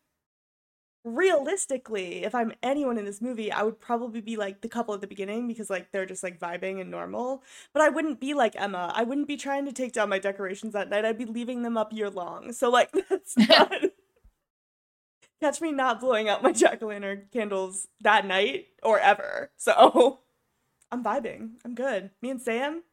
realistically, 1.04 2.24
if 2.24 2.36
I'm 2.36 2.54
anyone 2.62 2.98
in 2.98 3.06
this 3.06 3.22
movie, 3.22 3.52
I 3.52 3.64
would 3.64 3.80
probably 3.80 4.22
be 4.22 4.36
like 4.36 4.62
the 4.62 4.70
couple 4.70 4.94
at 4.94 5.02
the 5.02 5.08
beginning 5.08 5.48
because 5.48 5.70
like 5.70 5.92
they're 5.92 6.06
just 6.06 6.24
like 6.24 6.40
vibing 6.40 6.82
and 6.82 6.92
normal. 6.92 7.44
But 7.74 7.82
I 7.82 7.90
wouldn't 7.90 8.20
be 8.20 8.34
like 8.34 8.56
Emma. 8.56 8.92
I 8.96 9.04
wouldn't 9.04 9.28
be 9.28 9.38
trying 9.38 9.66
to 9.66 9.72
take 9.72 9.94
down 9.94 10.10
my 10.10 10.20
decorations 10.20 10.74
that 10.74 10.90
night. 10.90 11.06
I'd 11.06 11.18
be 11.18 11.26
leaving 11.26 11.64
them 11.64 11.78
up 11.78 11.94
year 11.94 12.10
long. 12.10 12.54
So 12.54 12.70
like 12.70 12.92
that's 13.10 13.38
not 13.38 13.72
catch 15.42 15.62
me 15.62 15.72
not 15.72 16.00
blowing 16.00 16.30
out 16.30 16.44
my 16.44 16.52
jack 16.52 16.82
o' 16.82 16.88
lantern 16.88 17.28
candles 17.32 17.88
that 18.02 18.26
night 18.26 18.68
or 18.84 19.00
ever. 19.00 19.52
So 19.58 20.20
I'm 20.92 21.04
vibing. 21.04 21.52
I'm 21.64 21.76
good. 21.76 22.12
Me 22.22 22.30
and 22.30 22.42
Sam, 22.42 22.84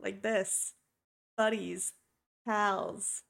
like 0.00 0.22
this, 0.22 0.74
buddies, 1.36 1.92
pals. 2.46 3.22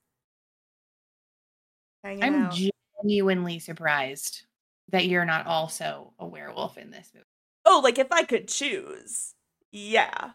hanging 2.05 2.23
I'm 2.23 2.35
out. 2.45 2.55
Genuinely 3.03 3.59
surprised 3.59 4.43
that 4.91 5.07
you're 5.07 5.25
not 5.25 5.47
also 5.47 6.13
a 6.19 6.27
werewolf 6.27 6.79
in 6.79 6.91
this 6.91 7.11
movie. 7.15 7.27
oh, 7.65 7.81
like 7.83 7.99
if 7.99 8.11
I 8.13 8.23
could 8.25 8.49
choose. 8.49 9.35
Yeah. 9.73 10.31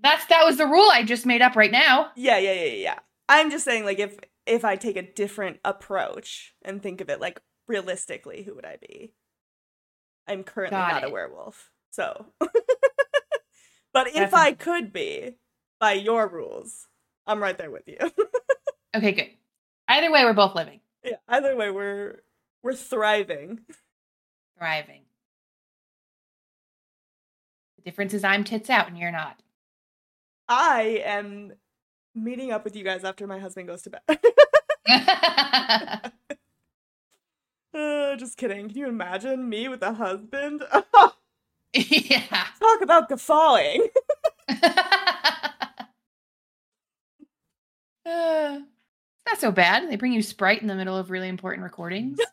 That's 0.00 0.24
that 0.26 0.44
was 0.44 0.56
the 0.56 0.66
rule 0.66 0.88
I 0.92 1.02
just 1.02 1.26
made 1.26 1.42
up 1.42 1.56
right 1.56 1.72
now. 1.72 2.12
Yeah, 2.16 2.38
yeah, 2.38 2.52
yeah, 2.52 2.64
yeah, 2.64 2.82
yeah. 2.82 2.98
I'm 3.28 3.50
just 3.50 3.64
saying, 3.64 3.84
like, 3.84 3.98
if 3.98 4.16
if 4.46 4.64
I 4.64 4.76
take 4.76 4.96
a 4.96 5.02
different 5.02 5.58
approach 5.64 6.54
and 6.64 6.82
think 6.82 7.00
of 7.00 7.10
it 7.10 7.20
like 7.20 7.40
realistically, 7.66 8.42
who 8.42 8.54
would 8.54 8.64
I 8.64 8.76
be? 8.80 9.12
I'm 10.28 10.44
currently 10.44 10.78
Got 10.78 11.02
not 11.02 11.04
a 11.04 11.10
werewolf, 11.10 11.70
so. 11.90 12.26
but 13.92 14.08
if 14.14 14.32
I 14.32 14.52
could 14.52 14.92
be, 14.92 15.36
by 15.80 15.92
your 15.94 16.28
rules, 16.28 16.86
I'm 17.26 17.42
right 17.42 17.58
there 17.58 17.70
with 17.70 17.88
you. 17.88 17.98
Okay, 18.96 19.12
good. 19.12 19.28
Either 19.86 20.10
way, 20.10 20.24
we're 20.24 20.32
both 20.32 20.54
living, 20.54 20.80
yeah. 21.10 21.16
Either 21.28 21.56
way, 21.56 21.70
we're 21.70 22.22
we're 22.62 22.74
thriving. 22.74 23.60
thriving. 24.58 25.02
The 27.76 27.82
difference 27.82 28.14
is 28.14 28.24
I'm 28.24 28.44
tits 28.44 28.70
out 28.70 28.88
and 28.88 28.98
you're 28.98 29.12
not. 29.12 29.40
I 30.48 31.02
am 31.04 31.52
meeting 32.14 32.50
up 32.52 32.64
with 32.64 32.74
you 32.74 32.84
guys 32.84 33.04
after 33.04 33.26
my 33.26 33.38
husband 33.38 33.68
goes 33.68 33.82
to 33.82 33.90
bed. 33.90 34.02
uh, 37.74 38.16
just 38.16 38.36
kidding. 38.36 38.68
Can 38.68 38.76
you 38.76 38.88
imagine 38.88 39.48
me 39.48 39.68
with 39.68 39.82
a 39.82 39.92
husband? 39.92 40.64
yeah. 41.74 42.46
Talk 42.60 42.80
about 42.82 43.08
guffawing. 43.08 43.88
Not 49.28 49.40
so 49.40 49.52
bad. 49.52 49.90
They 49.90 49.96
bring 49.96 50.12
you 50.14 50.22
Sprite 50.22 50.62
in 50.62 50.68
the 50.68 50.74
middle 50.74 50.96
of 50.96 51.10
really 51.10 51.28
important 51.28 51.62
recordings. 51.62 52.18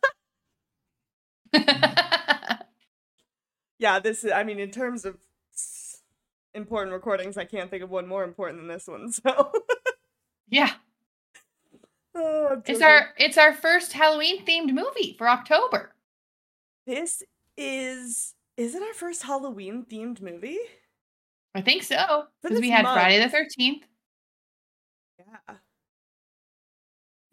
yeah, 3.79 3.99
this 3.99 4.23
is, 4.23 4.31
I 4.31 4.43
mean, 4.43 4.59
in 4.59 4.71
terms 4.71 5.03
of 5.03 5.17
important 6.53 6.93
recordings, 6.93 7.37
I 7.37 7.43
can't 7.43 7.69
think 7.69 7.83
of 7.83 7.89
one 7.89 8.07
more 8.07 8.23
important 8.23 8.59
than 8.59 8.67
this 8.67 8.87
one. 8.87 9.11
So, 9.25 9.51
yeah. 10.47 10.71
Oh, 12.13 12.61
It's 12.65 12.81
our 12.81 13.09
it's 13.17 13.37
our 13.37 13.53
first 13.53 13.91
Halloween 13.91 14.45
themed 14.45 14.71
movie 14.71 15.15
for 15.17 15.27
October. 15.27 15.93
This 16.87 17.23
is. 17.57 18.35
Is 18.55 18.73
it 18.73 18.81
our 18.81 18.93
first 18.93 19.23
Halloween 19.23 19.85
themed 19.85 20.21
movie? 20.21 20.59
I 21.53 21.61
think 21.61 21.83
so. 21.83 22.27
Because 22.41 22.61
we 22.61 22.69
had 22.69 22.83
month. 22.83 22.99
Friday 22.99 23.19
the 23.19 23.25
13th. 23.25 23.81
Yeah. 25.19 25.55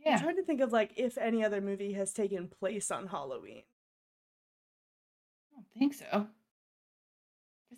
I'm 0.04 0.12
Yeah. 0.12 0.20
trying 0.20 0.36
to 0.36 0.42
think 0.44 0.60
of 0.60 0.72
like 0.72 0.92
if 0.96 1.16
any 1.18 1.44
other 1.44 1.60
movie 1.60 1.92
has 1.92 2.12
taken 2.12 2.48
place 2.48 2.90
on 2.90 3.06
Halloween. 3.08 3.62
I 5.52 5.56
don't 5.56 5.66
think 5.78 5.94
so. 5.94 6.28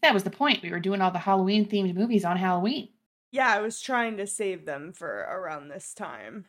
That 0.03 0.15
was 0.15 0.25
the 0.25 0.31
point. 0.31 0.63
We 0.63 0.71
were 0.71 0.81
doing 0.81 1.01
all 1.01 1.11
the 1.11 1.19
Halloween 1.19 1.67
themed 1.67 1.95
movies 1.95 2.25
on 2.25 2.37
Halloween. 2.37 2.89
Yeah, 3.31 3.49
I 3.49 3.61
was 3.61 3.81
trying 3.81 4.17
to 4.19 4.27
save 4.27 4.65
them 4.65 4.93
for 4.93 5.09
around 5.09 5.69
this 5.69 5.93
time. 5.95 6.47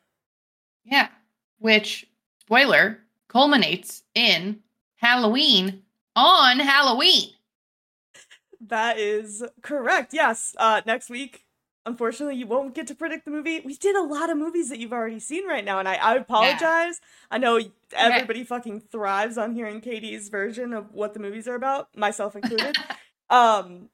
Yeah. 0.84 1.10
Which, 1.58 2.08
spoiler, 2.42 3.00
culminates 3.28 4.04
in 4.14 4.62
Halloween 4.98 5.84
on 6.16 6.60
Halloween. 6.60 7.32
That 8.62 8.98
is 8.98 9.44
correct. 9.62 10.14
Yes. 10.14 10.56
Uh 10.58 10.82
next 10.86 11.10
week, 11.10 11.45
unfortunately, 11.86 12.36
you 12.36 12.48
won't 12.48 12.74
get 12.74 12.88
to 12.88 12.96
predict 12.96 13.26
the 13.26 13.32
movie. 13.32 13.60
We 13.64 13.76
did 13.76 13.96
a 13.96 14.04
lot 14.04 14.30
of 14.30 14.38
movies 14.38 14.70
that 14.70 14.80
you've 14.80 14.94
already 14.94 15.20
seen 15.20 15.48
right 15.48 15.64
now, 15.64 15.80
and 15.80 15.88
I, 15.88 15.96
I 15.96 16.16
apologize. 16.16 17.00
I 17.32 17.38
know 17.38 17.60
everybody 17.96 18.44
fucking 18.44 18.82
thrives 18.92 19.38
on 19.38 19.54
hearing 19.54 19.82
Katie's 19.82 20.30
version 20.30 20.74
of 20.74 20.94
what 20.94 21.14
the 21.14 21.20
movies 21.20 21.48
are 21.48 21.56
about, 21.56 21.96
myself 21.96 22.36
included. 22.36 22.76
um 23.30 23.90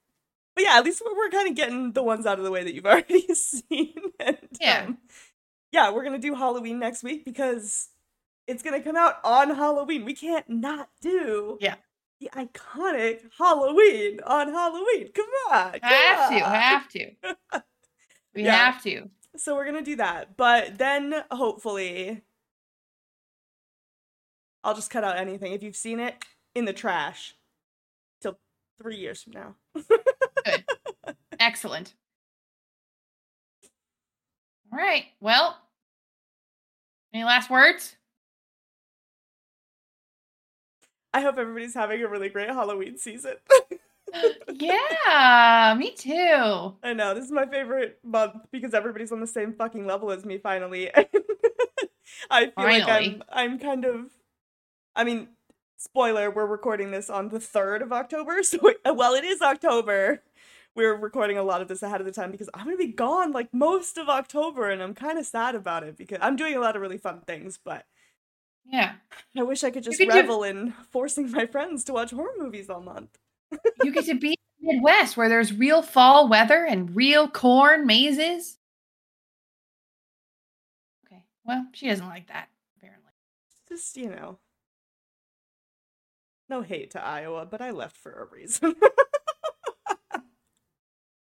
but 0.53 0.65
yeah, 0.65 0.77
at 0.77 0.83
least 0.83 1.01
we're, 1.05 1.15
we're 1.15 1.29
kind 1.29 1.47
of 1.49 1.55
getting 1.55 1.93
the 1.93 2.03
ones 2.03 2.25
out 2.25 2.37
of 2.37 2.43
the 2.43 2.51
way 2.51 2.61
that 2.65 2.73
you've 2.73 2.85
already 2.93 3.25
seen. 3.33 3.93
And, 4.19 4.37
Yeah. 4.59 4.83
um, 4.87 4.97
yeah, 5.71 5.91
we're 5.91 6.03
gonna 6.03 6.19
do 6.19 6.35
Halloween 6.35 6.77
next 6.79 7.03
week 7.03 7.23
because 7.23 7.87
it's 8.47 8.61
gonna 8.61 8.81
come 8.81 8.97
out 8.97 9.15
on 9.23 9.55
Halloween. 9.55 10.03
We 10.03 10.13
can't 10.13 10.49
not 10.49 10.89
do 11.01 11.57
Yeah. 11.61 11.75
the 12.19 12.29
iconic 12.35 13.21
Halloween 13.37 14.19
on 14.25 14.49
Halloween. 14.49 15.09
Come 15.15 15.29
on, 15.49 15.71
come 15.71 15.79
Have 15.83 16.29
to, 16.29 16.35
on. 16.45 16.51
have 16.53 16.87
to. 16.89 17.11
We 18.33 18.43
Yeah. 18.43 18.55
have 18.71 18.81
to. 18.83 19.09
So 19.37 19.55
we're 19.55 19.65
gonna 19.65 19.81
do 19.81 19.95
that, 19.97 20.35
but 20.37 20.77
then 20.77 21.23
hopefully, 21.31 22.21
I'll 24.63 24.75
just 24.75 24.91
cut 24.91 25.03
out 25.03 25.17
anything 25.17 25.53
if 25.53 25.63
you've 25.63 25.75
seen 25.75 25.99
it 25.99 26.23
in 26.53 26.65
the 26.65 26.73
trash 26.73 27.35
till 28.19 28.37
three 28.81 28.97
years 28.97 29.23
from 29.23 29.33
now. 29.33 29.55
Excellent. 31.39 31.95
All 34.71 34.77
right. 34.77 35.05
Well, 35.19 35.57
any 37.13 37.23
last 37.23 37.49
words? 37.49 37.95
I 41.13 41.21
hope 41.21 41.37
everybody's 41.37 41.73
having 41.73 42.01
a 42.01 42.07
really 42.07 42.29
great 42.29 42.47
Halloween 42.49 42.97
season. 42.97 43.35
yeah, 44.53 45.75
me 45.77 45.91
too. 45.91 46.75
I 46.83 46.93
know 46.93 47.13
this 47.13 47.25
is 47.25 47.31
my 47.31 47.45
favorite 47.45 47.99
month 48.03 48.35
because 48.51 48.73
everybody's 48.73 49.11
on 49.11 49.19
the 49.19 49.27
same 49.27 49.53
fucking 49.53 49.85
level 49.85 50.11
as 50.11 50.25
me. 50.25 50.37
Finally, 50.37 50.91
I 52.29 52.45
feel 52.45 52.53
like 52.57 52.87
I'm 52.87 53.23
I'm 53.31 53.59
kind 53.59 53.85
of. 53.85 54.05
I 54.95 55.03
mean, 55.03 55.29
spoiler: 55.77 56.29
we're 56.29 56.45
recording 56.45 56.91
this 56.91 57.09
on 57.09 57.29
the 57.29 57.39
third 57.39 57.81
of 57.81 57.91
October, 57.93 58.43
so 58.43 58.59
well, 58.85 59.13
it 59.13 59.23
is 59.23 59.41
October. 59.41 60.21
We're 60.73 60.95
recording 60.95 61.37
a 61.37 61.43
lot 61.43 61.61
of 61.61 61.67
this 61.67 61.83
ahead 61.83 61.99
of 61.99 62.05
the 62.05 62.13
time 62.13 62.31
because 62.31 62.49
I'm 62.53 62.63
gonna 62.65 62.77
be 62.77 62.87
gone 62.87 63.31
like 63.33 63.53
most 63.53 63.97
of 63.97 64.07
October, 64.07 64.69
and 64.69 64.81
I'm 64.81 64.93
kind 64.93 65.19
of 65.19 65.25
sad 65.25 65.53
about 65.55 65.83
it 65.83 65.97
because 65.97 66.19
I'm 66.21 66.35
doing 66.37 66.55
a 66.55 66.61
lot 66.61 66.75
of 66.75 66.81
really 66.81 66.97
fun 66.97 67.21
things, 67.27 67.59
but 67.63 67.85
Yeah. 68.65 68.93
I 69.35 69.43
wish 69.43 69.65
I 69.65 69.71
could 69.71 69.83
just 69.83 69.97
could 69.97 70.09
do- 70.09 70.15
revel 70.15 70.43
in 70.43 70.71
forcing 70.91 71.29
my 71.31 71.45
friends 71.45 71.83
to 71.85 71.93
watch 71.93 72.11
horror 72.11 72.31
movies 72.37 72.69
all 72.69 72.79
month. 72.81 73.17
You 73.83 73.91
get 73.91 74.05
to 74.05 74.15
be 74.15 74.29
in 74.61 74.67
the 74.67 74.73
Midwest 74.75 75.17
where 75.17 75.29
there's 75.29 75.51
real 75.53 75.81
fall 75.81 76.27
weather 76.29 76.65
and 76.65 76.95
real 76.95 77.27
corn 77.27 77.85
mazes. 77.85 78.57
Okay. 81.07 81.23
Well, 81.45 81.65
she 81.73 81.87
doesn't 81.87 82.07
like 82.07 82.27
that, 82.27 82.49
apparently. 82.77 83.11
just 83.67 83.97
you 83.97 84.09
know 84.09 84.37
no 86.49 86.61
hate 86.61 86.91
to 86.91 87.01
iowa 87.01 87.45
but 87.45 87.61
i 87.61 87.71
left 87.71 87.95
for 87.97 88.11
a 88.11 88.25
reason 88.35 88.75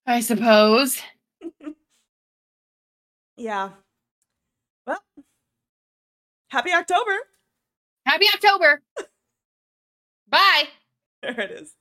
I 0.09 0.21
suppose. 0.21 1.01
yeah 3.37 3.71
well 4.87 5.03
happy 6.49 6.73
october 6.73 7.17
Happy 8.07 8.27
October. 8.33 8.83
Bye. 10.29 10.69
there 11.23 11.41
it 11.41 11.51
is 11.51 11.75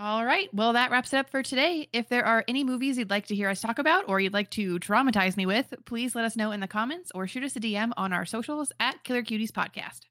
All 0.00 0.24
right. 0.24 0.48
Well, 0.54 0.72
that 0.72 0.90
wraps 0.90 1.12
it 1.12 1.18
up 1.18 1.28
for 1.28 1.42
today. 1.42 1.86
If 1.92 2.08
there 2.08 2.24
are 2.24 2.42
any 2.48 2.64
movies 2.64 2.96
you'd 2.96 3.10
like 3.10 3.26
to 3.26 3.34
hear 3.34 3.50
us 3.50 3.60
talk 3.60 3.78
about 3.78 4.08
or 4.08 4.18
you'd 4.18 4.32
like 4.32 4.48
to 4.52 4.78
traumatize 4.78 5.36
me 5.36 5.44
with, 5.44 5.74
please 5.84 6.14
let 6.14 6.24
us 6.24 6.36
know 6.36 6.52
in 6.52 6.60
the 6.60 6.66
comments 6.66 7.12
or 7.14 7.26
shoot 7.26 7.44
us 7.44 7.54
a 7.54 7.60
DM 7.60 7.92
on 7.98 8.10
our 8.10 8.24
socials 8.24 8.72
at 8.80 9.04
Killer 9.04 9.22
Cuties 9.22 9.50
Podcast. 9.50 10.06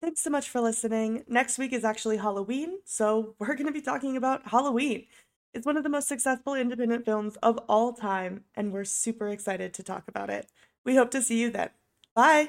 thanks 0.00 0.20
so 0.20 0.30
much 0.30 0.48
for 0.48 0.60
listening 0.60 1.24
next 1.28 1.58
week 1.58 1.72
is 1.72 1.84
actually 1.84 2.16
halloween 2.16 2.78
so 2.84 3.34
we're 3.38 3.54
going 3.54 3.66
to 3.66 3.72
be 3.72 3.80
talking 3.80 4.16
about 4.16 4.46
halloween 4.48 5.06
it's 5.54 5.66
one 5.66 5.76
of 5.76 5.82
the 5.84 5.88
most 5.88 6.08
successful 6.08 6.54
independent 6.54 7.04
films 7.04 7.36
of 7.42 7.58
all 7.68 7.92
time 7.92 8.44
and 8.56 8.72
we're 8.72 8.84
super 8.84 9.28
excited 9.28 9.72
to 9.72 9.82
talk 9.82 10.04
about 10.08 10.28
it 10.30 10.50
we 10.84 10.96
hope 10.96 11.10
to 11.10 11.22
see 11.22 11.40
you 11.40 11.50
then 11.50 11.70
bye 12.14 12.48